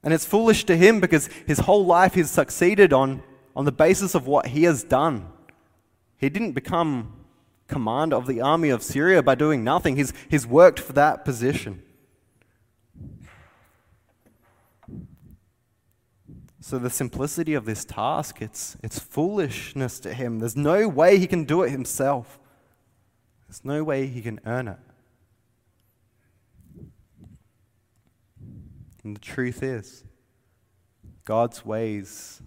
And 0.03 0.13
it's 0.13 0.27
foolish 0.27 0.65
to 0.65 0.77
him 0.77 1.01
because 1.01 1.29
his 1.47 1.61
whole 1.61 1.87
life 1.87 2.15
he's 2.15 2.31
succeeded 2.31 2.93
on, 2.93 3.23
on 3.57 3.65
the 3.65 3.73
basis 3.73 4.15
of 4.15 4.27
what 4.27 4.49
he 4.49 4.65
has 4.65 4.83
done. 4.83 5.29
He 6.17 6.29
didn't 6.29 6.53
become 6.53 7.13
commander 7.67 8.17
of 8.17 8.27
the 8.27 8.41
army 8.41 8.69
of 8.71 8.83
Syria 8.83 9.23
by 9.23 9.35
doing 9.35 9.65
nothing, 9.65 9.97
he's, 9.97 10.13
he's 10.29 10.47
worked 10.47 10.81
for 10.81 10.93
that 10.95 11.25
position. 11.25 11.83
So 16.61 16.79
the 16.79 16.89
simplicity 16.89 17.53
of 17.53 17.67
this 17.67 17.85
task, 17.85 18.41
it's, 18.41 18.79
it's 18.83 18.99
foolishness 18.99 20.01
to 20.01 20.15
him. 20.15 20.39
There's 20.39 20.57
no 20.57 20.89
way 20.89 21.19
he 21.19 21.27
can 21.27 21.45
do 21.45 21.63
it 21.63 21.71
himself. 21.71 22.39
There's 23.47 23.65
no 23.65 23.85
way 23.85 24.07
he 24.07 24.23
can 24.23 24.41
earn 24.47 24.69
it. 24.69 24.79
And 29.03 29.15
the 29.15 29.21
truth 29.21 29.63
is, 29.63 30.05
God's 31.27 31.67
ways 31.67 32.41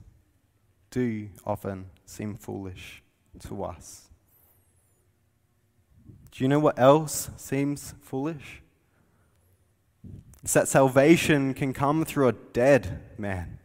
do 0.91 1.30
often 1.45 1.86
seem 2.06 2.36
foolish 2.36 3.02
to 3.47 3.63
us. 3.63 4.08
Do 6.32 6.43
you 6.43 6.47
know 6.47 6.60
what 6.60 6.78
else 6.78 7.32
seems 7.36 7.95
foolish? 8.02 8.62
It's 10.43 10.54
that 10.54 10.67
salvation 10.67 11.54
can 11.54 11.73
come 11.73 12.06
through 12.06 12.28
a 12.28 12.34
dead 12.54 13.02
man. 13.17 13.58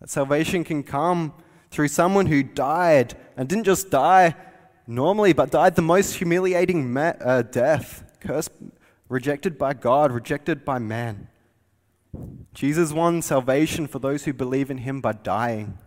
That 0.00 0.10
salvation 0.10 0.64
can 0.64 0.82
come 0.82 1.32
through 1.70 1.88
someone 1.88 2.26
who 2.26 2.42
died 2.42 3.14
and 3.36 3.48
didn't 3.48 3.64
just 3.64 3.90
die 3.90 4.34
normally, 4.86 5.32
but 5.32 5.50
died 5.50 5.76
the 5.76 5.82
most 5.82 6.16
humiliating 6.16 6.92
ma- 6.92 7.14
uh, 7.20 7.42
death, 7.42 8.04
cursed, 8.20 8.50
rejected 9.08 9.56
by 9.56 9.72
God, 9.72 10.12
rejected 10.12 10.64
by 10.64 10.78
man. 10.78 11.28
Jesus 12.52 12.92
won 12.92 13.22
salvation 13.22 13.86
for 13.86 13.98
those 13.98 14.24
who 14.24 14.32
believe 14.32 14.70
in 14.70 14.78
him 14.78 15.00
by 15.00 15.12
dying. 15.12 15.78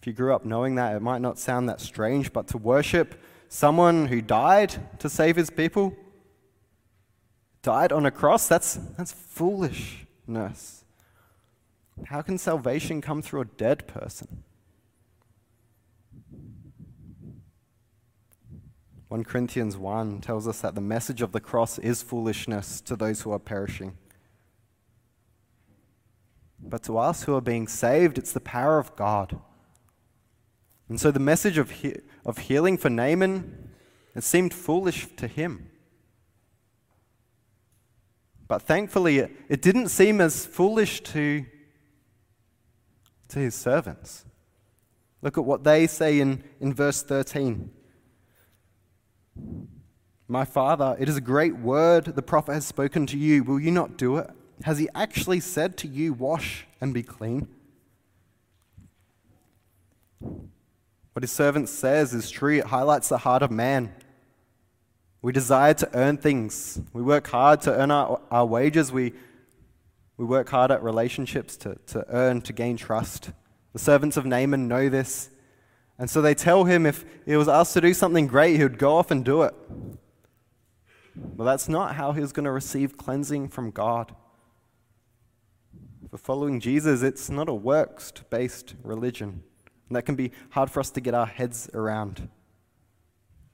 If 0.00 0.06
you 0.06 0.12
grew 0.12 0.34
up 0.34 0.44
knowing 0.44 0.76
that, 0.76 0.96
it 0.96 1.02
might 1.02 1.20
not 1.20 1.38
sound 1.38 1.68
that 1.68 1.80
strange, 1.80 2.32
but 2.32 2.48
to 2.48 2.58
worship 2.58 3.20
someone 3.48 4.06
who 4.06 4.20
died 4.20 4.74
to 5.00 5.08
save 5.08 5.36
his 5.36 5.50
people, 5.50 5.96
died 7.62 7.92
on 7.92 8.06
a 8.06 8.10
cross, 8.10 8.46
that's, 8.48 8.74
that's 8.96 9.12
foolishness. 9.12 10.84
How 12.06 12.22
can 12.22 12.38
salvation 12.38 13.00
come 13.00 13.22
through 13.22 13.40
a 13.40 13.46
dead 13.46 13.86
person? 13.88 14.44
1 19.08 19.24
Corinthians 19.24 19.76
1 19.76 20.20
tells 20.20 20.46
us 20.46 20.60
that 20.60 20.74
the 20.74 20.80
message 20.82 21.22
of 21.22 21.32
the 21.32 21.40
cross 21.40 21.78
is 21.78 22.02
foolishness 22.02 22.80
to 22.82 22.94
those 22.94 23.22
who 23.22 23.32
are 23.32 23.38
perishing. 23.38 23.96
But 26.60 26.82
to 26.84 26.98
us 26.98 27.24
who 27.24 27.34
are 27.34 27.40
being 27.40 27.68
saved, 27.68 28.18
it's 28.18 28.32
the 28.32 28.40
power 28.40 28.78
of 28.78 28.94
God. 28.96 29.38
And 30.88 31.00
so 31.00 31.10
the 31.10 31.20
message 31.20 31.58
of, 31.58 31.70
he- 31.70 31.96
of 32.24 32.38
healing 32.38 32.78
for 32.78 32.90
Naaman, 32.90 33.70
it 34.14 34.24
seemed 34.24 34.52
foolish 34.52 35.06
to 35.16 35.26
him. 35.26 35.70
But 38.48 38.62
thankfully, 38.62 39.18
it, 39.18 39.32
it 39.48 39.62
didn't 39.62 39.88
seem 39.88 40.20
as 40.20 40.46
foolish 40.46 41.02
to 41.02 41.44
to 43.28 43.38
his 43.38 43.54
servants. 43.54 44.24
Look 45.22 45.38
at 45.38 45.44
what 45.44 45.64
they 45.64 45.86
say 45.86 46.20
in, 46.20 46.42
in 46.60 46.72
verse 46.72 47.02
13. 47.02 47.70
My 50.26 50.44
father, 50.44 50.96
it 50.98 51.08
is 51.08 51.16
a 51.16 51.22
great 51.22 51.56
word 51.56 52.04
the 52.04 52.22
prophet 52.22 52.54
has 52.54 52.66
spoken 52.66 53.06
to 53.06 53.18
you. 53.18 53.44
Will 53.44 53.60
you 53.60 53.70
not 53.70 53.96
do 53.96 54.16
it? 54.16 54.30
Has 54.64 54.78
he 54.78 54.88
actually 54.94 55.40
said 55.40 55.76
to 55.78 55.88
you, 55.88 56.12
Wash 56.12 56.66
and 56.80 56.92
be 56.92 57.02
clean? 57.02 57.48
What 60.20 61.22
his 61.22 61.32
servant 61.32 61.68
says 61.68 62.14
is 62.14 62.30
true. 62.30 62.58
It 62.58 62.66
highlights 62.66 63.08
the 63.08 63.18
heart 63.18 63.42
of 63.42 63.50
man. 63.50 63.92
We 65.20 65.32
desire 65.32 65.74
to 65.74 65.90
earn 65.94 66.16
things. 66.16 66.80
We 66.92 67.02
work 67.02 67.26
hard 67.26 67.60
to 67.62 67.72
earn 67.74 67.90
our, 67.90 68.20
our 68.30 68.46
wages. 68.46 68.92
We, 68.92 69.12
we 70.16 70.24
work 70.24 70.48
hard 70.48 70.70
at 70.70 70.82
relationships 70.82 71.56
to, 71.58 71.76
to 71.88 72.04
earn, 72.08 72.40
to 72.42 72.52
gain 72.52 72.76
trust. 72.76 73.30
The 73.72 73.78
servants 73.78 74.16
of 74.16 74.26
Naaman 74.26 74.68
know 74.68 74.88
this. 74.88 75.30
And 75.98 76.08
so 76.08 76.22
they 76.22 76.34
tell 76.34 76.64
him 76.64 76.86
if 76.86 77.04
he 77.26 77.36
was 77.36 77.48
asked 77.48 77.74
to 77.74 77.80
do 77.80 77.92
something 77.94 78.28
great, 78.28 78.56
he 78.56 78.62
would 78.62 78.78
go 78.78 78.96
off 78.96 79.10
and 79.10 79.24
do 79.24 79.42
it. 79.42 79.54
But 81.16 81.44
that's 81.44 81.68
not 81.68 81.96
how 81.96 82.12
he 82.12 82.20
was 82.20 82.32
going 82.32 82.44
to 82.44 82.52
receive 82.52 82.96
cleansing 82.96 83.48
from 83.48 83.72
God. 83.72 84.14
For 86.10 86.16
following 86.16 86.58
Jesus, 86.58 87.02
it's 87.02 87.28
not 87.28 87.48
a 87.48 87.54
works 87.54 88.12
based 88.30 88.74
religion. 88.82 89.42
And 89.88 89.96
that 89.96 90.02
can 90.02 90.16
be 90.16 90.32
hard 90.50 90.70
for 90.70 90.80
us 90.80 90.90
to 90.92 91.00
get 91.00 91.14
our 91.14 91.26
heads 91.26 91.68
around. 91.74 92.28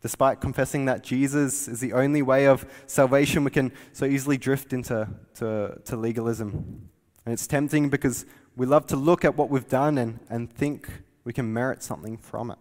Despite 0.00 0.40
confessing 0.40 0.84
that 0.84 1.02
Jesus 1.02 1.66
is 1.66 1.80
the 1.80 1.92
only 1.94 2.22
way 2.22 2.46
of 2.46 2.66
salvation, 2.86 3.42
we 3.42 3.50
can 3.50 3.72
so 3.92 4.04
easily 4.04 4.36
drift 4.36 4.72
into 4.72 5.08
to, 5.34 5.80
to 5.84 5.96
legalism. 5.96 6.90
And 7.24 7.32
it's 7.32 7.46
tempting 7.46 7.88
because 7.88 8.26
we 8.54 8.66
love 8.66 8.86
to 8.88 8.96
look 8.96 9.24
at 9.24 9.36
what 9.36 9.48
we've 9.48 9.68
done 9.68 9.98
and, 9.98 10.20
and 10.28 10.52
think 10.52 10.88
we 11.24 11.32
can 11.32 11.52
merit 11.52 11.82
something 11.82 12.18
from 12.18 12.50
it. 12.50 12.58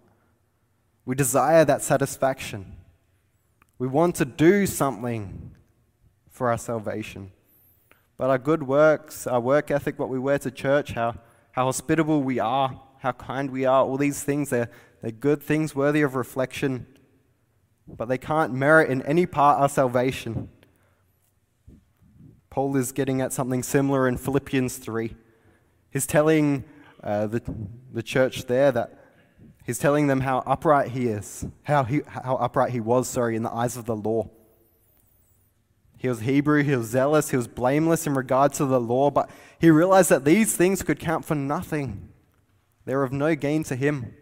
We 1.05 1.15
desire 1.15 1.65
that 1.65 1.81
satisfaction. 1.81 2.77
We 3.77 3.87
want 3.87 4.15
to 4.15 4.25
do 4.25 4.65
something 4.65 5.51
for 6.29 6.49
our 6.49 6.57
salvation. 6.57 7.31
But 8.17 8.29
our 8.29 8.37
good 8.37 8.63
works, 8.63 9.27
our 9.27 9.39
work 9.39 9.71
ethic, 9.71 9.97
what 9.99 10.09
we 10.09 10.19
wear 10.19 10.39
to 10.39 10.51
church, 10.51 10.91
how, 10.91 11.15
how 11.51 11.65
hospitable 11.65 12.21
we 12.23 12.39
are, 12.39 12.79
how 12.99 13.11
kind 13.11 13.49
we 13.49 13.65
are, 13.65 13.83
all 13.83 13.97
these 13.97 14.23
things, 14.23 14.49
they're, 14.49 14.69
they're 15.01 15.11
good 15.11 15.41
things 15.41 15.75
worthy 15.75 16.01
of 16.01 16.15
reflection 16.15 16.87
but 17.87 18.07
they 18.07 18.17
can't 18.17 18.53
merit 18.53 18.89
in 18.89 19.01
any 19.03 19.25
part 19.25 19.59
our 19.59 19.69
salvation. 19.69 20.49
Paul 22.49 22.75
is 22.77 22.91
getting 22.91 23.21
at 23.21 23.33
something 23.33 23.63
similar 23.63 24.07
in 24.07 24.17
Philippians 24.17 24.77
3. 24.77 25.15
He's 25.91 26.05
telling 26.05 26.63
uh, 27.03 27.27
the, 27.27 27.41
the 27.91 28.03
church 28.03 28.45
there 28.45 28.71
that 28.71 28.99
he's 29.65 29.79
telling 29.79 30.07
them 30.07 30.21
how 30.21 30.39
upright 30.45 30.89
he 30.91 31.07
is, 31.07 31.45
how, 31.63 31.83
he, 31.83 32.01
how 32.07 32.35
upright 32.35 32.71
he 32.71 32.79
was, 32.79 33.07
sorry, 33.07 33.35
in 33.35 33.43
the 33.43 33.53
eyes 33.53 33.75
of 33.75 33.85
the 33.85 33.95
law. 33.95 34.29
He 36.03 36.09
was 36.09 36.19
Hebrew, 36.19 36.63
he 36.63 36.75
was 36.75 36.87
zealous, 36.87 37.29
he 37.29 37.37
was 37.37 37.47
blameless 37.47 38.05
in 38.05 38.13
regard 38.13 38.51
to 38.55 38.65
the 38.65 38.77
law, 38.77 39.09
but 39.09 39.29
he 39.57 39.69
realized 39.69 40.09
that 40.09 40.25
these 40.25 40.53
things 40.53 40.83
could 40.83 40.99
count 40.99 41.23
for 41.23 41.33
nothing. 41.33 42.09
They 42.83 42.93
were 42.93 43.05
of 43.05 43.13
no 43.13 43.35
gain 43.35 43.63
to 43.63 43.75
him. 43.77 44.13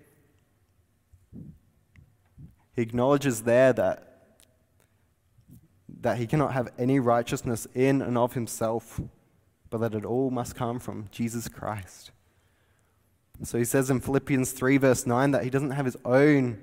He 2.76 2.84
acknowledges 2.84 3.41
there 3.41 3.74
that, 3.74 4.36
that 6.02 6.20
he 6.20 6.28
cannot 6.28 6.54
have 6.54 6.70
any 6.78 7.00
righteousness 7.00 7.65
in 7.74 8.04
and 8.04 8.15
of 8.15 8.34
himself, 8.34 9.02
but 9.72 9.80
that 9.80 9.96
it 9.96 10.06
all 10.06 10.30
must 10.30 10.56
come 10.56 10.78
from 10.78 11.08
Jesus 11.10 11.48
Christ. 11.48 12.12
So 13.41 13.58
he 13.58 13.65
says 13.65 13.89
in 13.89 14.02
Philippians 14.02 14.52
3, 14.52 14.78
verse 14.78 15.08
9, 15.08 15.32
that 15.32 15.44
he 15.44 15.50
doesn't 15.50 15.72
have 15.72 15.86
his 15.86 15.98
own 16.06 16.60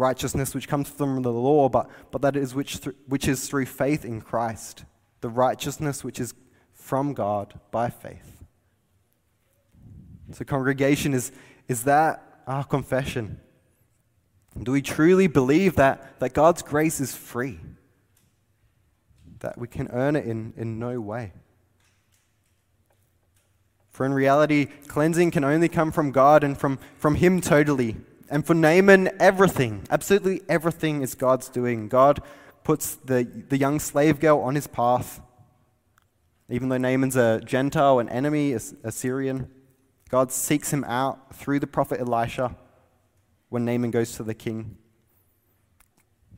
righteousness 0.00 0.54
which 0.54 0.66
comes 0.66 0.88
from 0.88 1.22
the 1.22 1.30
law, 1.30 1.68
but, 1.68 1.88
but 2.10 2.22
that 2.22 2.34
is 2.34 2.54
which, 2.54 2.80
th- 2.80 2.96
which 3.06 3.28
is 3.28 3.48
through 3.48 3.66
faith 3.66 4.04
in 4.04 4.20
Christ, 4.20 4.84
the 5.20 5.28
righteousness 5.28 6.02
which 6.02 6.18
is 6.18 6.34
from 6.72 7.12
God 7.12 7.60
by 7.70 7.90
faith. 7.90 8.42
So, 10.32 10.44
congregation, 10.44 11.12
is, 11.12 11.32
is 11.68 11.84
that 11.84 12.42
our 12.46 12.64
confession? 12.64 13.40
Do 14.60 14.72
we 14.72 14.82
truly 14.82 15.26
believe 15.26 15.76
that, 15.76 16.18
that 16.20 16.34
God's 16.34 16.62
grace 16.62 17.00
is 17.00 17.14
free? 17.14 17.58
That 19.40 19.58
we 19.58 19.68
can 19.68 19.88
earn 19.92 20.16
it 20.16 20.24
in, 20.24 20.54
in 20.56 20.78
no 20.78 21.00
way? 21.00 21.32
For 23.90 24.06
in 24.06 24.14
reality, 24.14 24.66
cleansing 24.86 25.32
can 25.32 25.44
only 25.44 25.68
come 25.68 25.92
from 25.92 26.10
God 26.10 26.42
and 26.42 26.56
from, 26.56 26.78
from 26.96 27.16
Him 27.16 27.40
totally. 27.40 27.96
And 28.30 28.46
for 28.46 28.54
Naaman, 28.54 29.10
everything, 29.18 29.82
absolutely 29.90 30.42
everything 30.48 31.02
is 31.02 31.16
God's 31.16 31.48
doing. 31.48 31.88
God 31.88 32.22
puts 32.62 32.94
the, 32.94 33.24
the 33.48 33.58
young 33.58 33.80
slave 33.80 34.20
girl 34.20 34.38
on 34.38 34.54
his 34.54 34.68
path. 34.68 35.20
Even 36.48 36.68
though 36.68 36.78
Naaman's 36.78 37.16
a 37.16 37.40
Gentile, 37.40 37.98
an 37.98 38.08
enemy, 38.08 38.52
a 38.52 38.92
Syrian, 38.92 39.50
God 40.08 40.30
seeks 40.30 40.72
him 40.72 40.84
out 40.84 41.34
through 41.34 41.58
the 41.58 41.66
prophet 41.66 42.00
Elisha 42.00 42.56
when 43.48 43.64
Naaman 43.64 43.90
goes 43.90 44.16
to 44.16 44.22
the 44.22 44.34
king. 44.34 44.76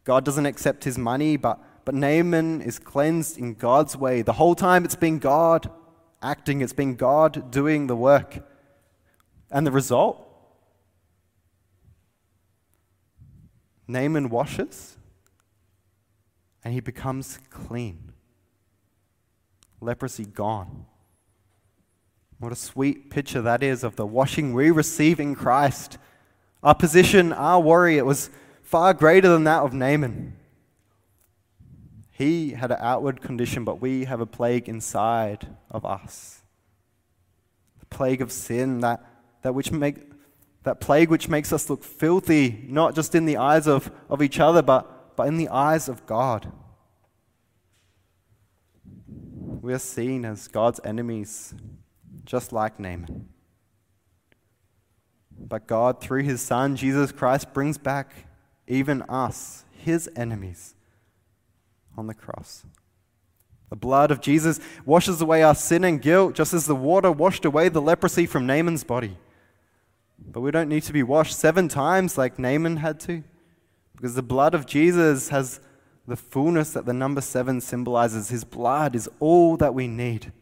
God 0.04 0.24
doesn't 0.24 0.46
accept 0.46 0.84
his 0.84 0.96
money, 0.96 1.36
but, 1.36 1.60
but 1.84 1.94
Naaman 1.94 2.62
is 2.62 2.78
cleansed 2.78 3.38
in 3.38 3.54
God's 3.54 3.96
way. 3.96 4.22
The 4.22 4.34
whole 4.34 4.54
time 4.54 4.84
it's 4.86 4.96
been 4.96 5.18
God 5.18 5.70
acting, 6.22 6.62
it's 6.62 6.72
been 6.72 6.94
God 6.94 7.50
doing 7.50 7.86
the 7.86 7.96
work. 7.96 8.38
And 9.50 9.66
the 9.66 9.70
result? 9.70 10.26
Naaman 13.86 14.28
washes 14.28 14.96
and 16.64 16.72
he 16.74 16.80
becomes 16.80 17.38
clean. 17.50 18.12
Leprosy 19.80 20.24
gone. 20.24 20.86
What 22.38 22.52
a 22.52 22.56
sweet 22.56 23.10
picture 23.10 23.42
that 23.42 23.62
is 23.62 23.84
of 23.84 23.96
the 23.96 24.06
washing 24.06 24.52
we 24.52 24.70
receive 24.70 25.20
in 25.20 25.34
Christ. 25.34 25.98
Our 26.62 26.74
position, 26.74 27.32
our 27.32 27.60
worry, 27.60 27.98
it 27.98 28.06
was 28.06 28.30
far 28.62 28.94
greater 28.94 29.28
than 29.28 29.44
that 29.44 29.62
of 29.62 29.72
Naaman. 29.72 30.36
He 32.10 32.50
had 32.50 32.70
an 32.70 32.78
outward 32.80 33.20
condition, 33.20 33.64
but 33.64 33.80
we 33.80 34.04
have 34.04 34.20
a 34.20 34.26
plague 34.26 34.68
inside 34.68 35.56
of 35.70 35.84
us. 35.84 36.42
The 37.80 37.86
plague 37.86 38.20
of 38.20 38.30
sin, 38.30 38.80
that, 38.80 39.04
that, 39.42 39.54
which 39.54 39.72
make, 39.72 40.11
that 40.64 40.80
plague 40.80 41.10
which 41.10 41.28
makes 41.28 41.52
us 41.52 41.68
look 41.68 41.82
filthy, 41.82 42.64
not 42.68 42.94
just 42.94 43.14
in 43.14 43.24
the 43.24 43.36
eyes 43.36 43.66
of, 43.66 43.90
of 44.08 44.22
each 44.22 44.38
other, 44.38 44.62
but, 44.62 45.16
but 45.16 45.26
in 45.26 45.36
the 45.36 45.48
eyes 45.48 45.88
of 45.88 46.06
God. 46.06 46.52
We 49.60 49.72
are 49.72 49.78
seen 49.78 50.24
as 50.24 50.48
God's 50.48 50.80
enemies, 50.84 51.54
just 52.24 52.52
like 52.52 52.78
Naaman. 52.78 53.28
But 55.38 55.66
God, 55.66 56.00
through 56.00 56.22
his 56.22 56.40
Son, 56.40 56.76
Jesus 56.76 57.12
Christ, 57.12 57.52
brings 57.52 57.78
back 57.78 58.12
even 58.68 59.02
us, 59.02 59.64
his 59.72 60.08
enemies, 60.14 60.74
on 61.96 62.06
the 62.06 62.14
cross. 62.14 62.64
The 63.70 63.76
blood 63.76 64.10
of 64.10 64.20
Jesus 64.20 64.60
washes 64.84 65.20
away 65.20 65.42
our 65.42 65.54
sin 65.54 65.82
and 65.82 66.00
guilt, 66.00 66.34
just 66.34 66.54
as 66.54 66.66
the 66.66 66.76
water 66.76 67.10
washed 67.10 67.44
away 67.44 67.68
the 67.68 67.80
leprosy 67.80 68.26
from 68.26 68.46
Naaman's 68.46 68.84
body. 68.84 69.16
But 70.26 70.40
we 70.40 70.50
don't 70.50 70.68
need 70.68 70.82
to 70.84 70.92
be 70.92 71.02
washed 71.02 71.38
seven 71.38 71.68
times 71.68 72.16
like 72.16 72.38
Naaman 72.38 72.78
had 72.78 73.00
to, 73.00 73.22
because 73.96 74.14
the 74.14 74.22
blood 74.22 74.54
of 74.54 74.66
Jesus 74.66 75.28
has 75.28 75.60
the 76.06 76.16
fullness 76.16 76.72
that 76.72 76.86
the 76.86 76.92
number 76.92 77.20
seven 77.20 77.60
symbolizes. 77.60 78.28
His 78.28 78.44
blood 78.44 78.94
is 78.94 79.08
all 79.20 79.56
that 79.58 79.74
we 79.74 79.86
need. 79.88 80.32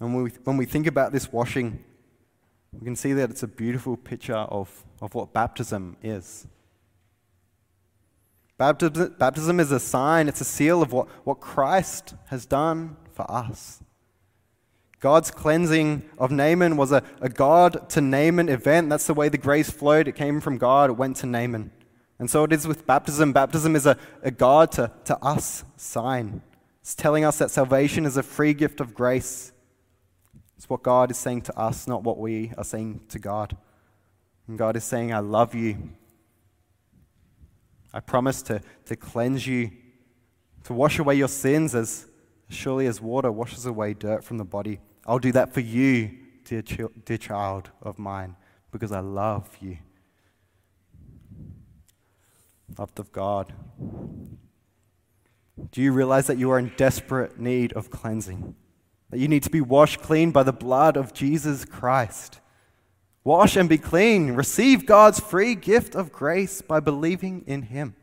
And 0.00 0.14
when 0.14 0.24
we, 0.24 0.30
when 0.44 0.56
we 0.56 0.66
think 0.66 0.86
about 0.86 1.12
this 1.12 1.32
washing, 1.32 1.84
we 2.72 2.84
can 2.84 2.96
see 2.96 3.12
that 3.12 3.30
it's 3.30 3.42
a 3.42 3.48
beautiful 3.48 3.96
picture 3.96 4.34
of, 4.34 4.84
of 5.00 5.14
what 5.14 5.32
baptism 5.32 5.96
is. 6.02 6.46
Baptism, 8.58 9.14
baptism 9.18 9.60
is 9.60 9.70
a 9.72 9.80
sign, 9.80 10.28
it's 10.28 10.40
a 10.40 10.44
seal 10.44 10.82
of 10.82 10.92
what, 10.92 11.08
what 11.24 11.40
Christ 11.40 12.14
has 12.26 12.46
done 12.46 12.96
for 13.12 13.30
us. 13.30 13.81
God's 15.02 15.32
cleansing 15.32 16.08
of 16.16 16.30
Naaman 16.30 16.76
was 16.76 16.92
a, 16.92 17.02
a 17.20 17.28
God 17.28 17.90
to 17.90 18.00
Naaman 18.00 18.48
event. 18.48 18.88
That's 18.88 19.08
the 19.08 19.14
way 19.14 19.28
the 19.28 19.36
grace 19.36 19.68
flowed. 19.68 20.06
It 20.06 20.14
came 20.14 20.40
from 20.40 20.58
God, 20.58 20.90
it 20.90 20.92
went 20.92 21.16
to 21.18 21.26
Naaman. 21.26 21.72
And 22.20 22.30
so 22.30 22.44
it 22.44 22.52
is 22.52 22.68
with 22.68 22.86
baptism. 22.86 23.32
Baptism 23.32 23.74
is 23.74 23.84
a, 23.84 23.98
a 24.22 24.30
God 24.30 24.70
to, 24.72 24.92
to 25.06 25.18
us 25.18 25.64
sign. 25.76 26.40
It's 26.82 26.94
telling 26.94 27.24
us 27.24 27.38
that 27.38 27.50
salvation 27.50 28.06
is 28.06 28.16
a 28.16 28.22
free 28.22 28.54
gift 28.54 28.80
of 28.80 28.94
grace. 28.94 29.50
It's 30.56 30.70
what 30.70 30.84
God 30.84 31.10
is 31.10 31.16
saying 31.18 31.42
to 31.42 31.58
us, 31.58 31.88
not 31.88 32.04
what 32.04 32.18
we 32.18 32.52
are 32.56 32.62
saying 32.62 33.00
to 33.08 33.18
God. 33.18 33.56
And 34.46 34.56
God 34.56 34.76
is 34.76 34.84
saying, 34.84 35.12
I 35.12 35.18
love 35.18 35.52
you. 35.52 35.78
I 37.92 37.98
promise 37.98 38.40
to, 38.42 38.62
to 38.86 38.94
cleanse 38.94 39.48
you, 39.48 39.72
to 40.62 40.72
wash 40.72 41.00
away 41.00 41.16
your 41.16 41.26
sins 41.26 41.74
as 41.74 42.06
surely 42.48 42.86
as 42.86 43.00
water 43.00 43.32
washes 43.32 43.66
away 43.66 43.94
dirt 43.94 44.22
from 44.22 44.38
the 44.38 44.44
body. 44.44 44.78
I'll 45.06 45.18
do 45.18 45.32
that 45.32 45.52
for 45.52 45.60
you, 45.60 46.10
dear, 46.44 46.62
ch- 46.62 46.80
dear 47.04 47.18
child 47.18 47.70
of 47.82 47.98
mine, 47.98 48.36
because 48.70 48.92
I 48.92 49.00
love 49.00 49.48
you. 49.60 49.78
Loved 52.78 52.98
of 52.98 53.12
God. 53.12 53.52
Do 55.70 55.82
you 55.82 55.92
realize 55.92 56.26
that 56.26 56.38
you 56.38 56.50
are 56.50 56.58
in 56.58 56.72
desperate 56.76 57.38
need 57.38 57.72
of 57.74 57.90
cleansing? 57.90 58.54
That 59.10 59.18
you 59.18 59.28
need 59.28 59.42
to 59.42 59.50
be 59.50 59.60
washed 59.60 60.00
clean 60.00 60.30
by 60.30 60.42
the 60.42 60.52
blood 60.52 60.96
of 60.96 61.12
Jesus 61.12 61.64
Christ? 61.64 62.40
Wash 63.24 63.56
and 63.56 63.68
be 63.68 63.78
clean. 63.78 64.32
Receive 64.32 64.86
God's 64.86 65.20
free 65.20 65.54
gift 65.54 65.94
of 65.94 66.12
grace 66.12 66.62
by 66.62 66.80
believing 66.80 67.44
in 67.46 67.62
Him. 67.62 67.94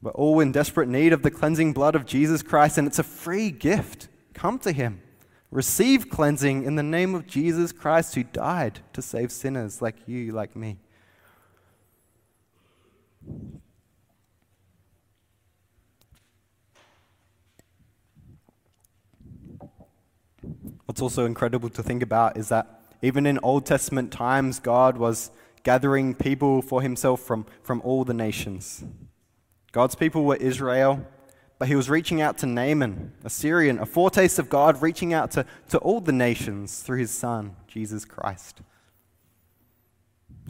We're 0.00 0.12
all 0.12 0.40
in 0.40 0.52
desperate 0.52 0.88
need 0.88 1.12
of 1.12 1.22
the 1.22 1.30
cleansing 1.30 1.72
blood 1.72 1.96
of 1.96 2.06
Jesus 2.06 2.42
Christ, 2.42 2.78
and 2.78 2.86
it's 2.86 3.00
a 3.00 3.04
free 3.04 3.50
gift. 3.50 4.08
Come 4.38 4.60
to 4.60 4.70
Him. 4.70 5.02
Receive 5.50 6.08
cleansing 6.08 6.62
in 6.62 6.76
the 6.76 6.82
name 6.84 7.16
of 7.16 7.26
Jesus 7.26 7.72
Christ, 7.72 8.14
who 8.14 8.22
died 8.22 8.78
to 8.92 9.02
save 9.02 9.32
sinners 9.32 9.82
like 9.82 9.96
you, 10.06 10.30
like 10.30 10.54
me. 10.54 10.78
What's 20.84 21.02
also 21.02 21.26
incredible 21.26 21.70
to 21.70 21.82
think 21.82 22.04
about 22.04 22.36
is 22.36 22.48
that 22.50 22.80
even 23.02 23.26
in 23.26 23.40
Old 23.42 23.66
Testament 23.66 24.12
times, 24.12 24.60
God 24.60 24.98
was 24.98 25.32
gathering 25.64 26.14
people 26.14 26.62
for 26.62 26.80
himself 26.80 27.20
from, 27.22 27.44
from 27.64 27.82
all 27.84 28.04
the 28.04 28.14
nations. 28.14 28.84
God's 29.72 29.96
people 29.96 30.24
were 30.24 30.36
Israel, 30.36 31.04
but 31.58 31.68
he 31.68 31.74
was 31.74 31.90
reaching 31.90 32.20
out 32.20 32.38
to 32.38 32.46
Naaman, 32.46 33.12
a 33.24 33.30
Syrian, 33.30 33.78
a 33.78 33.86
foretaste 33.86 34.38
of 34.38 34.48
God 34.48 34.80
reaching 34.80 35.12
out 35.12 35.32
to, 35.32 35.44
to 35.70 35.78
all 35.78 36.00
the 36.00 36.12
nations 36.12 36.80
through 36.80 36.98
his 36.98 37.10
son, 37.10 37.56
Jesus 37.66 38.04
Christ. 38.04 38.60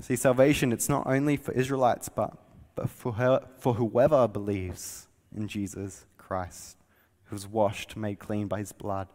See, 0.00 0.16
salvation, 0.16 0.72
it's 0.72 0.88
not 0.88 1.06
only 1.06 1.36
for 1.36 1.52
Israelites, 1.52 2.08
but, 2.08 2.36
but 2.74 2.90
for, 2.90 3.14
her, 3.14 3.40
for 3.58 3.74
whoever 3.74 4.28
believes 4.28 5.08
in 5.34 5.48
Jesus 5.48 6.04
Christ, 6.18 6.76
who 7.24 7.36
was 7.36 7.46
washed, 7.46 7.96
made 7.96 8.18
clean 8.18 8.46
by 8.46 8.58
his 8.58 8.72
blood. 8.72 9.08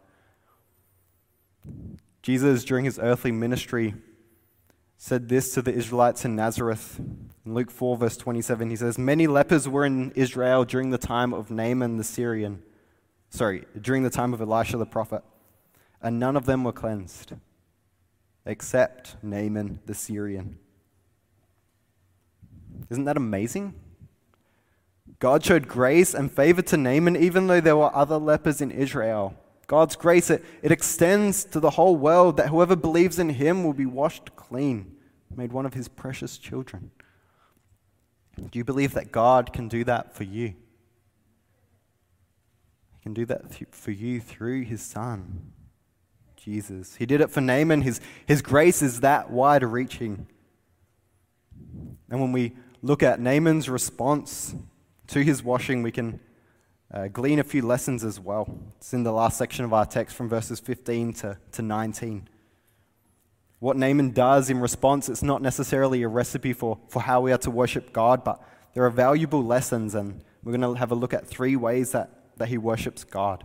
Jesus, 2.22 2.64
during 2.64 2.84
his 2.84 2.98
earthly 2.98 3.32
ministry, 3.32 3.94
said 5.04 5.28
this 5.28 5.52
to 5.52 5.60
the 5.60 5.70
Israelites 5.70 6.24
in 6.24 6.34
Nazareth. 6.34 6.98
In 6.98 7.52
Luke 7.52 7.70
4, 7.70 7.98
verse 7.98 8.16
27, 8.16 8.70
he 8.70 8.76
says, 8.76 8.96
Many 8.96 9.26
lepers 9.26 9.68
were 9.68 9.84
in 9.84 10.12
Israel 10.12 10.64
during 10.64 10.88
the 10.88 10.96
time 10.96 11.34
of 11.34 11.50
Naaman 11.50 11.98
the 11.98 12.04
Syrian. 12.04 12.62
Sorry, 13.28 13.66
during 13.78 14.02
the 14.02 14.08
time 14.08 14.32
of 14.32 14.40
Elisha 14.40 14.78
the 14.78 14.86
prophet. 14.86 15.22
And 16.00 16.18
none 16.18 16.38
of 16.38 16.46
them 16.46 16.64
were 16.64 16.72
cleansed, 16.72 17.34
except 18.46 19.22
Naaman 19.22 19.80
the 19.84 19.92
Syrian. 19.92 20.58
Isn't 22.88 23.04
that 23.04 23.18
amazing? 23.18 23.74
God 25.18 25.44
showed 25.44 25.68
grace 25.68 26.14
and 26.14 26.32
favor 26.32 26.62
to 26.62 26.78
Naaman 26.78 27.14
even 27.14 27.46
though 27.46 27.60
there 27.60 27.76
were 27.76 27.94
other 27.94 28.16
lepers 28.16 28.62
in 28.62 28.70
Israel. 28.70 29.36
God's 29.66 29.96
grace, 29.96 30.30
it, 30.30 30.42
it 30.62 30.72
extends 30.72 31.44
to 31.46 31.60
the 31.60 31.70
whole 31.70 31.96
world 31.96 32.38
that 32.38 32.48
whoever 32.48 32.76
believes 32.76 33.18
in 33.18 33.28
him 33.30 33.64
will 33.64 33.72
be 33.72 33.86
washed 33.86 34.34
clean, 34.36 34.93
made 35.36 35.52
one 35.52 35.66
of 35.66 35.74
his 35.74 35.88
precious 35.88 36.38
children. 36.38 36.90
Do 38.36 38.58
you 38.58 38.64
believe 38.64 38.94
that 38.94 39.12
God 39.12 39.52
can 39.52 39.68
do 39.68 39.84
that 39.84 40.14
for 40.14 40.24
you? 40.24 40.48
He 40.48 40.54
can 43.02 43.14
do 43.14 43.24
that 43.26 43.74
for 43.74 43.90
you 43.90 44.20
through 44.20 44.62
his 44.62 44.82
Son, 44.82 45.52
Jesus. 46.36 46.96
He 46.96 47.06
did 47.06 47.20
it 47.20 47.30
for 47.30 47.40
Naaman. 47.40 47.82
His, 47.82 48.00
his 48.26 48.42
grace 48.42 48.82
is 48.82 49.00
that 49.00 49.30
wide 49.30 49.62
reaching. 49.62 50.26
And 52.10 52.20
when 52.20 52.32
we 52.32 52.54
look 52.82 53.02
at 53.02 53.20
Naaman's 53.20 53.68
response 53.68 54.54
to 55.08 55.22
his 55.22 55.42
washing, 55.42 55.82
we 55.82 55.92
can 55.92 56.20
uh, 56.92 57.08
glean 57.08 57.38
a 57.38 57.44
few 57.44 57.62
lessons 57.62 58.04
as 58.04 58.20
well. 58.20 58.58
It's 58.76 58.92
in 58.92 59.02
the 59.02 59.12
last 59.12 59.38
section 59.38 59.64
of 59.64 59.72
our 59.72 59.86
text 59.86 60.16
from 60.16 60.28
verses 60.28 60.60
15 60.60 61.12
to, 61.14 61.38
to 61.52 61.62
19. 61.62 62.28
What 63.64 63.78
Naaman 63.78 64.10
does 64.10 64.50
in 64.50 64.60
response, 64.60 65.08
it's 65.08 65.22
not 65.22 65.40
necessarily 65.40 66.02
a 66.02 66.08
recipe 66.08 66.52
for, 66.52 66.78
for 66.86 67.00
how 67.00 67.22
we 67.22 67.32
are 67.32 67.38
to 67.38 67.50
worship 67.50 67.94
God, 67.94 68.22
but 68.22 68.38
there 68.74 68.84
are 68.84 68.90
valuable 68.90 69.42
lessons, 69.42 69.94
and 69.94 70.22
we're 70.42 70.54
going 70.54 70.74
to 70.74 70.78
have 70.78 70.92
a 70.92 70.94
look 70.94 71.14
at 71.14 71.26
three 71.26 71.56
ways 71.56 71.92
that, 71.92 72.10
that 72.36 72.48
he 72.48 72.58
worships 72.58 73.04
God. 73.04 73.42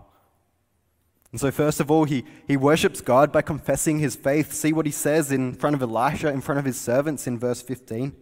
And 1.32 1.39
so, 1.39 1.51
first 1.51 1.80
of 1.80 1.89
all, 1.89 2.03
he, 2.03 2.26
he 2.45 2.57
worships 2.57 2.99
God 2.99 3.32
by 3.32 3.41
confessing 3.41 3.99
his 3.99 4.17
faith. 4.17 4.51
See 4.51 4.74
what 4.74 4.86
he 4.86 4.91
says 4.91 5.32
in 5.32 5.53
front 5.53 5.74
of 5.74 5.82
Elisha, 5.82 6.28
in 6.28 6.41
front 6.41 6.59
of 6.59 6.65
his 6.65 6.78
servants 6.78 7.26
in 7.26 7.39
verse 7.39 7.61
15. 7.61 8.13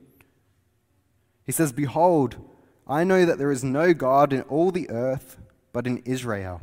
He 1.47 1.51
says, 1.51 1.71
Behold, 1.71 2.35
I 2.85 3.05
know 3.05 3.25
that 3.25 3.39
there 3.39 3.51
is 3.51 3.63
no 3.63 3.95
God 3.95 4.33
in 4.33 4.41
all 4.43 4.69
the 4.69 4.87
earth 4.91 5.37
but 5.73 5.87
in 5.87 6.03
Israel. 6.05 6.61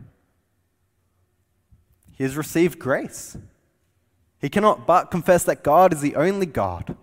He 2.12 2.22
has 2.22 2.36
received 2.36 2.78
grace. 2.78 3.36
He 4.44 4.50
cannot 4.50 4.86
but 4.86 5.10
confess 5.10 5.42
that 5.44 5.64
God 5.64 5.94
is 5.94 6.02
the 6.02 6.16
only 6.16 6.44
God. 6.44 6.98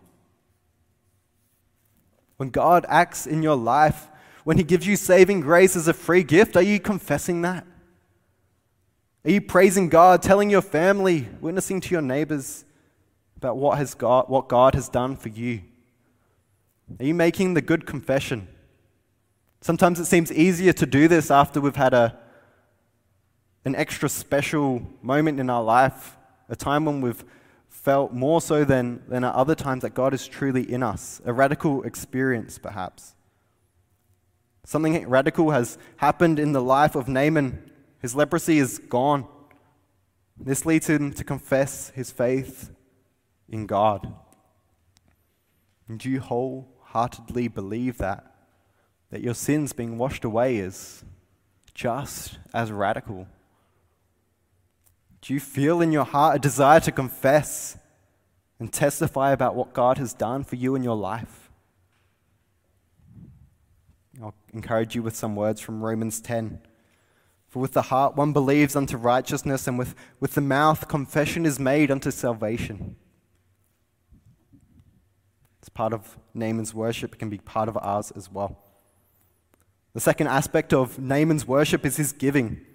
When 2.37 2.51
God 2.51 2.85
acts 2.87 3.25
in 3.25 3.41
your 3.41 3.55
life, 3.55 4.09
when 4.43 4.57
He 4.57 4.63
gives 4.63 4.85
you 4.85 4.95
saving 4.95 5.41
grace 5.41 5.75
as 5.75 5.87
a 5.87 5.93
free 5.93 6.21
gift, 6.21 6.55
are 6.55 6.61
you 6.61 6.79
confessing 6.79 7.41
that? 7.41 7.65
Are 9.25 9.31
you 9.31 9.41
praising 9.41 9.89
God, 9.89 10.21
telling 10.21 10.51
your 10.51 10.61
family, 10.61 11.29
witnessing 11.39 11.81
to 11.81 11.89
your 11.89 12.03
neighbors 12.03 12.63
about 13.37 13.57
what, 13.57 13.79
has 13.79 13.95
God, 13.95 14.29
what 14.29 14.47
God 14.47 14.75
has 14.75 14.87
done 14.87 15.15
for 15.15 15.29
you? 15.29 15.61
Are 16.99 17.05
you 17.05 17.15
making 17.15 17.55
the 17.55 17.61
good 17.61 17.87
confession? 17.87 18.49
Sometimes 19.61 19.99
it 19.99 20.05
seems 20.05 20.31
easier 20.31 20.73
to 20.73 20.85
do 20.85 21.07
this 21.07 21.31
after 21.31 21.59
we've 21.59 21.75
had 21.75 21.95
a, 21.95 22.19
an 23.65 23.75
extra 23.75 24.09
special 24.09 24.87
moment 25.01 25.39
in 25.39 25.49
our 25.49 25.63
life, 25.63 26.17
a 26.51 26.55
time 26.55 26.85
when 26.85 27.01
we've 27.01 27.25
felt 27.67 28.13
more 28.13 28.39
so 28.41 28.63
than, 28.63 29.01
than 29.07 29.23
at 29.23 29.33
other 29.33 29.55
times 29.55 29.81
that 29.81 29.95
God 29.95 30.13
is 30.13 30.27
truly 30.27 30.71
in 30.71 30.83
us, 30.83 31.19
a 31.25 31.33
radical 31.33 31.81
experience 31.81 32.59
perhaps. 32.59 33.15
Something 34.63 35.09
radical 35.09 35.49
has 35.49 35.79
happened 35.97 36.37
in 36.37 36.51
the 36.51 36.61
life 36.61 36.93
of 36.93 37.07
Naaman 37.07 37.71
his 38.01 38.15
leprosy 38.15 38.57
is 38.57 38.79
gone. 38.79 39.27
This 40.35 40.65
leads 40.65 40.89
him 40.89 41.13
to 41.13 41.23
confess 41.23 41.91
his 41.91 42.11
faith 42.11 42.71
in 43.47 43.67
God. 43.67 44.11
And 45.87 45.99
do 45.99 46.09
you 46.09 46.19
wholeheartedly 46.19 47.49
believe 47.49 47.99
that? 47.99 48.25
That 49.11 49.21
your 49.21 49.35
sins 49.35 49.71
being 49.71 49.97
washed 49.97 50.23
away 50.23 50.57
is 50.57 51.03
just 51.75 52.39
as 52.53 52.71
radical? 52.71 53.27
Do 55.21 55.33
you 55.33 55.39
feel 55.39 55.81
in 55.81 55.91
your 55.91 56.03
heart 56.03 56.35
a 56.35 56.39
desire 56.39 56.79
to 56.81 56.91
confess 56.91 57.77
and 58.59 58.73
testify 58.73 59.31
about 59.31 59.55
what 59.55 59.73
God 59.73 59.97
has 59.99 60.13
done 60.13 60.43
for 60.43 60.55
you 60.55 60.75
in 60.75 60.83
your 60.83 60.95
life? 60.95 61.51
I'll 64.21 64.33
encourage 64.53 64.95
you 64.95 65.03
with 65.03 65.15
some 65.15 65.35
words 65.35 65.61
from 65.61 65.83
Romans 65.83 66.19
10. 66.21 66.59
For 67.47 67.59
with 67.59 67.73
the 67.73 67.83
heart 67.83 68.15
one 68.15 68.33
believes 68.33 68.75
unto 68.75 68.97
righteousness, 68.97 69.67
and 69.67 69.77
with, 69.77 69.93
with 70.19 70.33
the 70.33 70.41
mouth 70.41 70.87
confession 70.87 71.45
is 71.45 71.59
made 71.59 71.91
unto 71.91 72.09
salvation. 72.09 72.95
It's 75.59 75.69
part 75.69 75.93
of 75.93 76.17
Naaman's 76.33 76.73
worship, 76.73 77.13
it 77.13 77.17
can 77.17 77.29
be 77.29 77.37
part 77.37 77.69
of 77.69 77.77
ours 77.77 78.11
as 78.15 78.31
well. 78.31 78.57
The 79.93 79.99
second 79.99 80.27
aspect 80.27 80.73
of 80.73 80.97
Naaman's 80.97 81.45
worship 81.45 81.85
is 81.85 81.97
his 81.97 82.13
giving. 82.13 82.65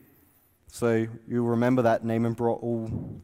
So 0.76 1.06
you 1.26 1.42
remember 1.42 1.80
that 1.80 2.04
Naaman 2.04 2.34
brought 2.34 2.62
all, 2.62 3.22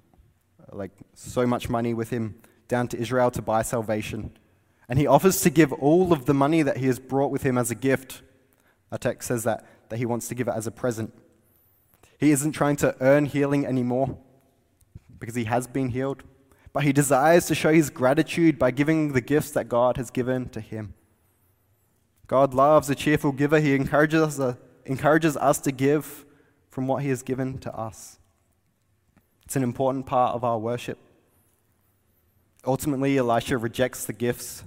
like, 0.72 0.90
so 1.12 1.46
much 1.46 1.68
money 1.68 1.92
with 1.92 2.08
him 2.08 2.36
down 2.66 2.88
to 2.88 2.98
Israel 2.98 3.30
to 3.30 3.42
buy 3.42 3.60
salvation. 3.60 4.34
And 4.88 4.98
he 4.98 5.06
offers 5.06 5.42
to 5.42 5.50
give 5.50 5.70
all 5.70 6.14
of 6.14 6.24
the 6.24 6.32
money 6.32 6.62
that 6.62 6.78
he 6.78 6.86
has 6.86 6.98
brought 6.98 7.30
with 7.30 7.42
him 7.42 7.58
as 7.58 7.70
a 7.70 7.74
gift. 7.74 8.22
Our 8.90 8.96
text 8.96 9.28
says 9.28 9.44
that, 9.44 9.66
that 9.90 9.98
he 9.98 10.06
wants 10.06 10.28
to 10.28 10.34
give 10.34 10.48
it 10.48 10.54
as 10.56 10.66
a 10.66 10.70
present. 10.70 11.12
He 12.18 12.30
isn't 12.30 12.52
trying 12.52 12.76
to 12.76 12.96
earn 13.02 13.26
healing 13.26 13.66
anymore 13.66 14.16
because 15.18 15.34
he 15.34 15.44
has 15.44 15.66
been 15.66 15.90
healed, 15.90 16.22
but 16.72 16.84
he 16.84 16.92
desires 16.94 17.44
to 17.48 17.54
show 17.54 17.70
his 17.70 17.90
gratitude 17.90 18.58
by 18.58 18.70
giving 18.70 19.12
the 19.12 19.20
gifts 19.20 19.50
that 19.50 19.68
God 19.68 19.98
has 19.98 20.08
given 20.08 20.48
to 20.48 20.62
him. 20.62 20.94
God 22.28 22.54
loves 22.54 22.88
a 22.88 22.94
cheerful 22.94 23.30
giver. 23.30 23.60
He 23.60 23.74
encourages 23.74 24.22
us, 24.22 24.40
uh, 24.40 24.54
encourages 24.86 25.36
us 25.36 25.58
to 25.58 25.70
give 25.70 26.24
from 26.72 26.88
what 26.88 27.02
he 27.02 27.10
has 27.10 27.22
given 27.22 27.58
to 27.58 27.72
us. 27.76 28.18
It's 29.44 29.56
an 29.56 29.62
important 29.62 30.06
part 30.06 30.34
of 30.34 30.42
our 30.42 30.58
worship. 30.58 30.98
Ultimately, 32.66 33.18
Elisha 33.18 33.58
rejects 33.58 34.06
the 34.06 34.14
gifts. 34.14 34.64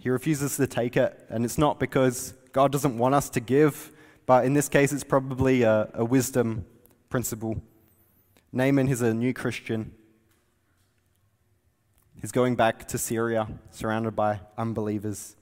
He 0.00 0.08
refuses 0.08 0.56
to 0.56 0.66
take 0.66 0.96
it, 0.96 1.26
and 1.28 1.44
it's 1.44 1.58
not 1.58 1.78
because 1.78 2.32
God 2.52 2.72
doesn't 2.72 2.96
want 2.96 3.14
us 3.14 3.28
to 3.30 3.40
give, 3.40 3.92
but 4.24 4.46
in 4.46 4.54
this 4.54 4.70
case, 4.70 4.90
it's 4.90 5.04
probably 5.04 5.62
a, 5.62 5.90
a 5.92 6.04
wisdom 6.04 6.64
principle. 7.10 7.60
Naaman 8.50 8.88
is 8.88 9.02
a 9.02 9.12
new 9.12 9.34
Christian. 9.34 9.92
He's 12.22 12.32
going 12.32 12.56
back 12.56 12.88
to 12.88 12.96
Syria, 12.96 13.48
surrounded 13.70 14.16
by 14.16 14.40
unbelievers. 14.56 15.36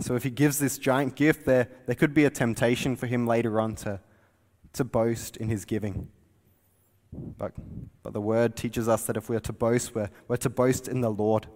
So 0.00 0.16
if 0.16 0.24
he 0.24 0.30
gives 0.30 0.58
this 0.58 0.78
giant 0.78 1.14
gift, 1.14 1.46
there, 1.46 1.68
there 1.86 1.94
could 1.94 2.12
be 2.12 2.24
a 2.24 2.30
temptation 2.30 2.96
for 2.96 3.06
him 3.06 3.24
later 3.24 3.60
on 3.60 3.76
to, 3.76 4.00
to 4.76 4.84
boast 4.84 5.36
in 5.36 5.48
his 5.48 5.64
giving. 5.64 6.08
But, 7.12 7.52
but 8.02 8.12
the 8.12 8.20
word 8.20 8.56
teaches 8.56 8.88
us 8.88 9.04
that 9.06 9.16
if 9.16 9.28
we 9.28 9.36
are 9.36 9.40
to 9.40 9.52
boast, 9.52 9.94
we're, 9.94 10.10
we're 10.28 10.36
to 10.38 10.50
boast 10.50 10.88
in 10.88 11.00
the 11.00 11.10
Lord. 11.10 11.46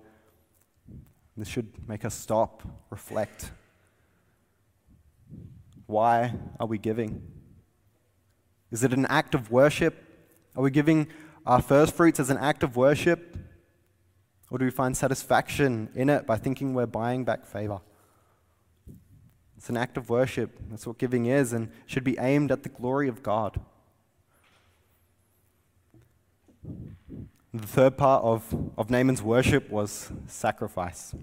This 1.36 1.48
should 1.48 1.88
make 1.88 2.04
us 2.04 2.14
stop, 2.14 2.62
reflect, 2.90 3.52
why 5.90 6.34
are 6.60 6.66
we 6.66 6.78
giving? 6.78 7.20
Is 8.70 8.84
it 8.84 8.92
an 8.92 9.06
act 9.06 9.34
of 9.34 9.50
worship? 9.50 9.96
Are 10.54 10.62
we 10.62 10.70
giving 10.70 11.08
our 11.44 11.60
first 11.60 11.94
fruits 11.94 12.20
as 12.20 12.30
an 12.30 12.38
act 12.38 12.62
of 12.62 12.76
worship? 12.76 13.36
Or 14.50 14.58
do 14.58 14.64
we 14.64 14.70
find 14.70 14.96
satisfaction 14.96 15.88
in 15.94 16.08
it 16.08 16.26
by 16.26 16.36
thinking 16.36 16.74
we're 16.74 16.86
buying 16.86 17.24
back 17.24 17.44
favor? 17.44 17.80
It's 19.60 19.68
an 19.68 19.76
act 19.76 19.98
of 19.98 20.08
worship. 20.08 20.58
That's 20.70 20.86
what 20.86 20.96
giving 20.96 21.26
is 21.26 21.52
and 21.52 21.70
should 21.84 22.02
be 22.02 22.16
aimed 22.18 22.50
at 22.50 22.62
the 22.62 22.70
glory 22.70 23.08
of 23.08 23.22
God. 23.22 23.60
The 27.52 27.66
third 27.66 27.98
part 27.98 28.24
of, 28.24 28.54
of 28.78 28.88
Naaman's 28.88 29.22
worship 29.22 29.68
was 29.68 30.10
sacrifice. 30.26 31.14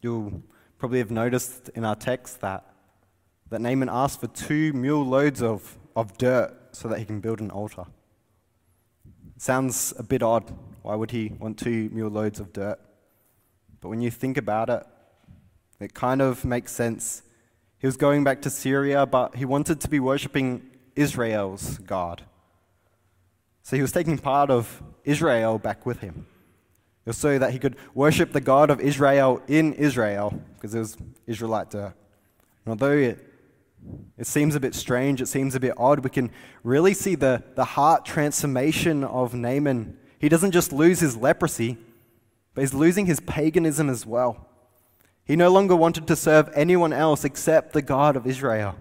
You'll 0.00 0.42
probably 0.78 1.00
have 1.00 1.10
noticed 1.10 1.68
in 1.74 1.84
our 1.84 1.96
text 1.96 2.40
that 2.40 2.64
that 3.50 3.60
Naaman 3.60 3.90
asked 3.90 4.18
for 4.18 4.28
two 4.28 4.72
mule 4.72 5.04
loads 5.04 5.42
of, 5.42 5.76
of 5.94 6.16
dirt 6.16 6.54
so 6.72 6.88
that 6.88 6.98
he 6.98 7.04
can 7.04 7.20
build 7.20 7.40
an 7.40 7.50
altar. 7.50 7.84
It 9.36 9.42
sounds 9.42 9.92
a 9.98 10.02
bit 10.02 10.22
odd. 10.22 10.50
Why 10.80 10.94
would 10.94 11.10
he 11.10 11.34
want 11.38 11.58
two 11.58 11.90
mule 11.92 12.08
loads 12.08 12.40
of 12.40 12.54
dirt? 12.54 12.80
But 13.82 13.90
when 13.90 14.00
you 14.00 14.10
think 14.10 14.38
about 14.38 14.70
it, 14.70 14.86
it 15.84 15.94
kind 15.94 16.20
of 16.20 16.44
makes 16.44 16.72
sense. 16.72 17.22
He 17.78 17.86
was 17.86 17.96
going 17.96 18.24
back 18.24 18.42
to 18.42 18.50
Syria, 18.50 19.06
but 19.06 19.36
he 19.36 19.44
wanted 19.44 19.80
to 19.80 19.88
be 19.88 20.00
worshipping 20.00 20.70
Israel's 20.94 21.78
God. 21.78 22.22
So 23.62 23.76
he 23.76 23.82
was 23.82 23.92
taking 23.92 24.18
part 24.18 24.50
of 24.50 24.82
Israel 25.04 25.58
back 25.58 25.84
with 25.86 25.98
him. 25.98 26.26
It 27.04 27.10
was 27.10 27.18
so 27.18 27.38
that 27.38 27.52
he 27.52 27.58
could 27.58 27.76
worship 27.94 28.32
the 28.32 28.40
God 28.40 28.70
of 28.70 28.80
Israel 28.80 29.42
in 29.48 29.72
Israel, 29.74 30.40
because 30.54 30.74
it 30.74 30.78
was 30.78 30.96
Israelite 31.26 31.70
dirt. 31.70 31.94
And 32.64 32.70
although 32.70 32.92
it 32.92 33.28
it 34.16 34.26
seems 34.26 34.54
a 34.54 34.60
bit 34.60 34.74
strange, 34.74 35.20
it 35.20 35.26
seems 35.26 35.56
a 35.56 35.60
bit 35.60 35.74
odd. 35.76 36.04
We 36.04 36.10
can 36.10 36.30
really 36.62 36.94
see 36.94 37.16
the, 37.16 37.42
the 37.56 37.64
heart 37.64 38.04
transformation 38.04 39.02
of 39.02 39.34
Naaman. 39.34 39.98
He 40.20 40.28
doesn't 40.28 40.52
just 40.52 40.72
lose 40.72 41.00
his 41.00 41.16
leprosy, 41.16 41.78
but 42.54 42.60
he's 42.60 42.74
losing 42.74 43.06
his 43.06 43.18
paganism 43.18 43.90
as 43.90 44.06
well. 44.06 44.46
He 45.24 45.36
no 45.36 45.50
longer 45.50 45.76
wanted 45.76 46.06
to 46.08 46.16
serve 46.16 46.50
anyone 46.54 46.92
else 46.92 47.24
except 47.24 47.72
the 47.72 47.82
God 47.82 48.16
of 48.16 48.26
Israel. 48.26 48.76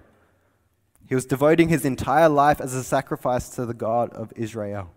He 1.07 1.15
was 1.15 1.25
devoting 1.25 1.69
his 1.69 1.85
entire 1.85 2.29
life 2.29 2.61
as 2.61 2.73
a 2.73 2.83
sacrifice 2.83 3.49
to 3.49 3.65
the 3.65 3.73
God 3.73 4.11
of 4.11 4.31
Israel. 4.35 4.91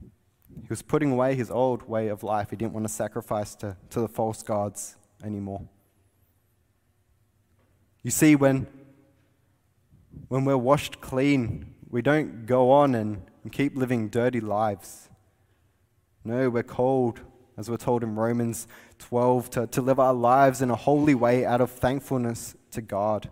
He 0.00 0.68
was 0.68 0.82
putting 0.82 1.12
away 1.12 1.34
his 1.34 1.50
old 1.50 1.88
way 1.88 2.08
of 2.08 2.22
life. 2.22 2.50
He 2.50 2.56
didn't 2.56 2.72
want 2.72 2.86
to 2.86 2.92
sacrifice 2.92 3.54
to, 3.56 3.76
to 3.90 4.00
the 4.00 4.08
false 4.08 4.42
gods 4.42 4.96
anymore. 5.22 5.68
You 8.02 8.10
see, 8.10 8.36
when, 8.36 8.66
when 10.28 10.44
we're 10.44 10.56
washed 10.56 11.00
clean, 11.00 11.74
we 11.90 12.02
don't 12.02 12.46
go 12.46 12.70
on 12.70 12.94
and, 12.94 13.22
and 13.42 13.52
keep 13.52 13.76
living 13.76 14.08
dirty 14.08 14.40
lives. 14.40 15.08
No, 16.24 16.48
we're 16.48 16.62
called, 16.62 17.20
as 17.56 17.70
we're 17.70 17.76
told 17.76 18.02
in 18.02 18.14
Romans 18.14 18.66
12, 18.98 19.50
to, 19.50 19.66
to 19.68 19.82
live 19.82 20.00
our 20.00 20.14
lives 20.14 20.60
in 20.60 20.70
a 20.70 20.76
holy 20.76 21.14
way 21.14 21.44
out 21.44 21.60
of 21.60 21.70
thankfulness 21.70 22.56
to 22.72 22.80
God. 22.80 23.30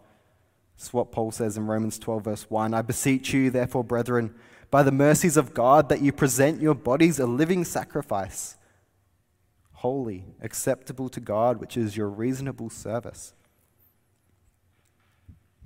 That's 0.76 0.92
what 0.92 1.12
Paul 1.12 1.30
says 1.30 1.56
in 1.56 1.66
Romans 1.66 1.98
12, 1.98 2.24
verse 2.24 2.50
1. 2.50 2.74
I 2.74 2.82
beseech 2.82 3.32
you, 3.32 3.50
therefore, 3.50 3.84
brethren, 3.84 4.34
by 4.70 4.82
the 4.82 4.92
mercies 4.92 5.36
of 5.36 5.54
God, 5.54 5.88
that 5.88 6.00
you 6.00 6.12
present 6.12 6.62
your 6.62 6.74
bodies 6.74 7.18
a 7.18 7.26
living 7.26 7.64
sacrifice, 7.64 8.56
holy, 9.74 10.24
acceptable 10.40 11.08
to 11.10 11.20
God, 11.20 11.58
which 11.58 11.76
is 11.76 11.96
your 11.96 12.08
reasonable 12.08 12.70
service. 12.70 13.34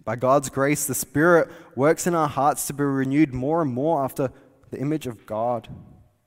By 0.04 0.16
God's 0.16 0.50
grace, 0.50 0.86
the 0.86 0.94
Spirit 0.94 1.50
works 1.74 2.06
in 2.06 2.14
our 2.14 2.28
hearts 2.28 2.66
to 2.68 2.72
be 2.72 2.84
renewed 2.84 3.34
more 3.34 3.60
and 3.60 3.72
more 3.72 4.04
after 4.04 4.30
the 4.70 4.78
image 4.78 5.06
of 5.06 5.26
God. 5.26 5.68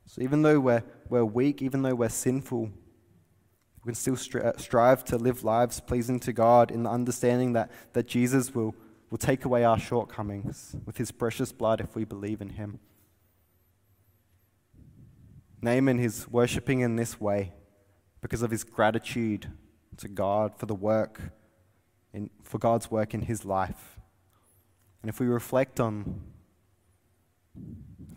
So 0.09 0.23
even 0.23 0.41
though 0.41 0.59
we're, 0.59 0.83
we're 1.07 1.23
weak, 1.23 1.61
even 1.61 1.83
though 1.83 1.93
we're 1.93 2.09
sinful, 2.09 2.61
we 2.63 3.89
can 3.89 3.93
still 3.93 4.15
stri- 4.15 4.43
uh, 4.43 4.57
strive 4.57 5.03
to 5.05 5.17
live 5.17 5.43
lives 5.43 5.79
pleasing 5.79 6.19
to 6.21 6.33
God 6.33 6.71
in 6.71 6.81
the 6.81 6.89
understanding 6.89 7.53
that, 7.53 7.69
that 7.93 8.07
Jesus 8.07 8.55
will, 8.55 8.73
will 9.11 9.19
take 9.19 9.45
away 9.45 9.63
our 9.63 9.77
shortcomings 9.77 10.75
with 10.83 10.97
his 10.97 11.11
precious 11.11 11.51
blood 11.51 11.79
if 11.79 11.95
we 11.95 12.05
believe 12.05 12.41
in 12.41 12.49
him. 12.49 12.79
Naaman 15.61 15.99
is 15.99 16.27
worshipping 16.27 16.79
in 16.79 16.95
this 16.95 17.21
way 17.21 17.53
because 18.19 18.41
of 18.41 18.49
his 18.49 18.63
gratitude 18.63 19.51
to 19.97 20.07
God 20.07 20.57
for 20.57 20.65
the 20.65 20.73
work, 20.73 21.21
in, 22.15 22.31
for 22.41 22.57
God's 22.57 22.89
work 22.89 23.13
in 23.13 23.21
his 23.21 23.45
life. 23.45 23.99
And 25.03 25.09
if 25.09 25.19
we 25.19 25.27
reflect 25.27 25.79
on 25.79 26.23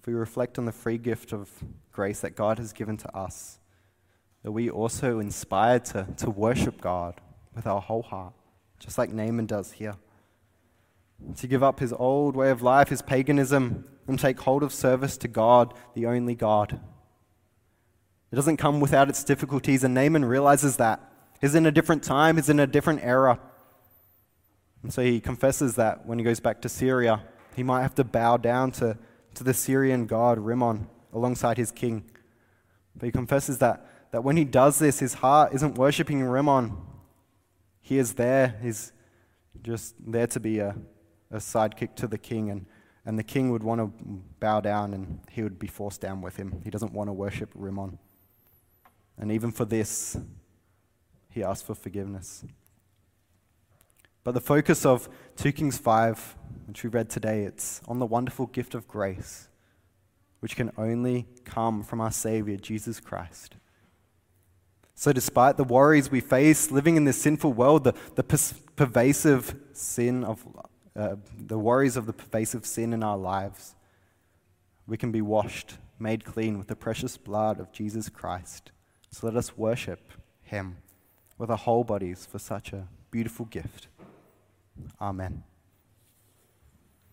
if 0.02 0.08
we 0.08 0.14
reflect 0.14 0.58
on 0.58 0.64
the 0.64 0.72
free 0.72 0.98
gift 0.98 1.32
of 1.32 1.48
grace 1.92 2.20
that 2.20 2.36
God 2.36 2.58
has 2.58 2.72
given 2.72 2.96
to 2.98 3.16
us, 3.16 3.58
that 4.42 4.52
we 4.52 4.70
also 4.70 5.18
inspired 5.18 5.84
to, 5.86 6.06
to 6.18 6.30
worship 6.30 6.80
God 6.80 7.20
with 7.54 7.66
our 7.66 7.80
whole 7.80 8.02
heart, 8.02 8.32
just 8.78 8.98
like 8.98 9.10
Naaman 9.10 9.46
does 9.46 9.72
here? 9.72 9.96
To 11.36 11.46
give 11.46 11.62
up 11.62 11.78
his 11.78 11.92
old 11.92 12.34
way 12.34 12.50
of 12.50 12.62
life, 12.62 12.88
his 12.88 13.02
paganism, 13.02 13.84
and 14.08 14.18
take 14.18 14.40
hold 14.40 14.62
of 14.62 14.72
service 14.72 15.16
to 15.18 15.28
God, 15.28 15.74
the 15.94 16.06
only 16.06 16.34
God. 16.34 16.80
It 18.32 18.36
doesn't 18.36 18.56
come 18.56 18.80
without 18.80 19.08
its 19.08 19.22
difficulties, 19.22 19.84
and 19.84 19.94
Naaman 19.94 20.24
realizes 20.24 20.78
that. 20.78 21.00
He's 21.40 21.54
in 21.54 21.66
a 21.66 21.72
different 21.72 22.02
time, 22.02 22.36
he's 22.36 22.48
in 22.48 22.60
a 22.60 22.66
different 22.66 23.00
era. 23.02 23.38
And 24.82 24.92
so 24.92 25.02
he 25.02 25.20
confesses 25.20 25.76
that 25.76 26.06
when 26.06 26.18
he 26.18 26.24
goes 26.24 26.40
back 26.40 26.60
to 26.62 26.68
Syria, 26.68 27.22
he 27.54 27.62
might 27.62 27.82
have 27.82 27.94
to 27.96 28.04
bow 28.04 28.36
down 28.36 28.72
to, 28.72 28.96
to 29.34 29.44
the 29.44 29.54
Syrian 29.54 30.06
god 30.06 30.38
Rimmon 30.38 30.88
alongside 31.12 31.58
his 31.58 31.70
king. 31.70 32.04
But 32.96 33.06
he 33.06 33.12
confesses 33.12 33.58
that, 33.58 33.86
that 34.10 34.24
when 34.24 34.36
he 34.36 34.44
does 34.44 34.78
this, 34.78 34.98
his 34.98 35.14
heart 35.14 35.54
isn't 35.54 35.76
worshipping 35.76 36.22
Rimmon. 36.22 36.76
He 37.80 37.98
is 37.98 38.14
there, 38.14 38.58
he's 38.62 38.92
just 39.62 39.94
there 39.98 40.26
to 40.28 40.40
be 40.40 40.58
a, 40.58 40.76
a 41.30 41.36
sidekick 41.36 41.94
to 41.96 42.06
the 42.06 42.18
king, 42.18 42.50
and, 42.50 42.66
and 43.04 43.18
the 43.18 43.22
king 43.22 43.50
would 43.50 43.62
want 43.62 43.80
to 43.80 43.86
bow 44.40 44.60
down 44.60 44.94
and 44.94 45.20
he 45.30 45.42
would 45.42 45.58
be 45.58 45.66
forced 45.66 46.00
down 46.00 46.20
with 46.20 46.36
him. 46.36 46.60
He 46.64 46.70
doesn't 46.70 46.92
want 46.92 47.08
to 47.08 47.12
worship 47.12 47.50
Rimmon. 47.54 47.98
And 49.18 49.32
even 49.32 49.50
for 49.50 49.64
this, 49.64 50.16
he 51.30 51.42
asks 51.42 51.62
for 51.62 51.74
forgiveness. 51.74 52.44
But 54.24 54.34
the 54.34 54.40
focus 54.40 54.86
of 54.86 55.08
2 55.36 55.52
Kings 55.52 55.78
5, 55.78 56.36
which 56.66 56.84
we 56.84 56.90
read 56.90 57.10
today, 57.10 57.42
it's 57.42 57.80
on 57.88 57.98
the 57.98 58.06
wonderful 58.06 58.46
gift 58.46 58.74
of 58.74 58.86
grace, 58.86 59.48
which 60.42 60.56
can 60.56 60.72
only 60.76 61.24
come 61.44 61.84
from 61.84 62.00
our 62.00 62.10
Savior, 62.10 62.56
Jesus 62.56 62.98
Christ. 62.98 63.54
So, 64.96 65.12
despite 65.12 65.56
the 65.56 65.62
worries 65.62 66.10
we 66.10 66.18
face 66.18 66.72
living 66.72 66.96
in 66.96 67.04
this 67.04 67.22
sinful 67.22 67.52
world, 67.52 67.84
the, 67.84 67.94
the 68.16 68.24
pervasive 68.74 69.54
sin 69.72 70.24
of 70.24 70.44
uh, 70.96 71.14
the 71.38 71.60
worries 71.60 71.96
of 71.96 72.06
the 72.06 72.12
pervasive 72.12 72.66
sin 72.66 72.92
in 72.92 73.04
our 73.04 73.16
lives, 73.16 73.76
we 74.88 74.96
can 74.96 75.12
be 75.12 75.22
washed, 75.22 75.76
made 76.00 76.24
clean 76.24 76.58
with 76.58 76.66
the 76.66 76.74
precious 76.74 77.16
blood 77.16 77.60
of 77.60 77.70
Jesus 77.72 78.08
Christ. 78.08 78.72
So 79.12 79.28
let 79.28 79.36
us 79.36 79.56
worship 79.56 80.12
him 80.42 80.78
with 81.38 81.52
our 81.52 81.56
whole 81.56 81.84
bodies 81.84 82.26
for 82.28 82.40
such 82.40 82.72
a 82.72 82.88
beautiful 83.12 83.46
gift. 83.46 83.86
Amen. 85.00 85.44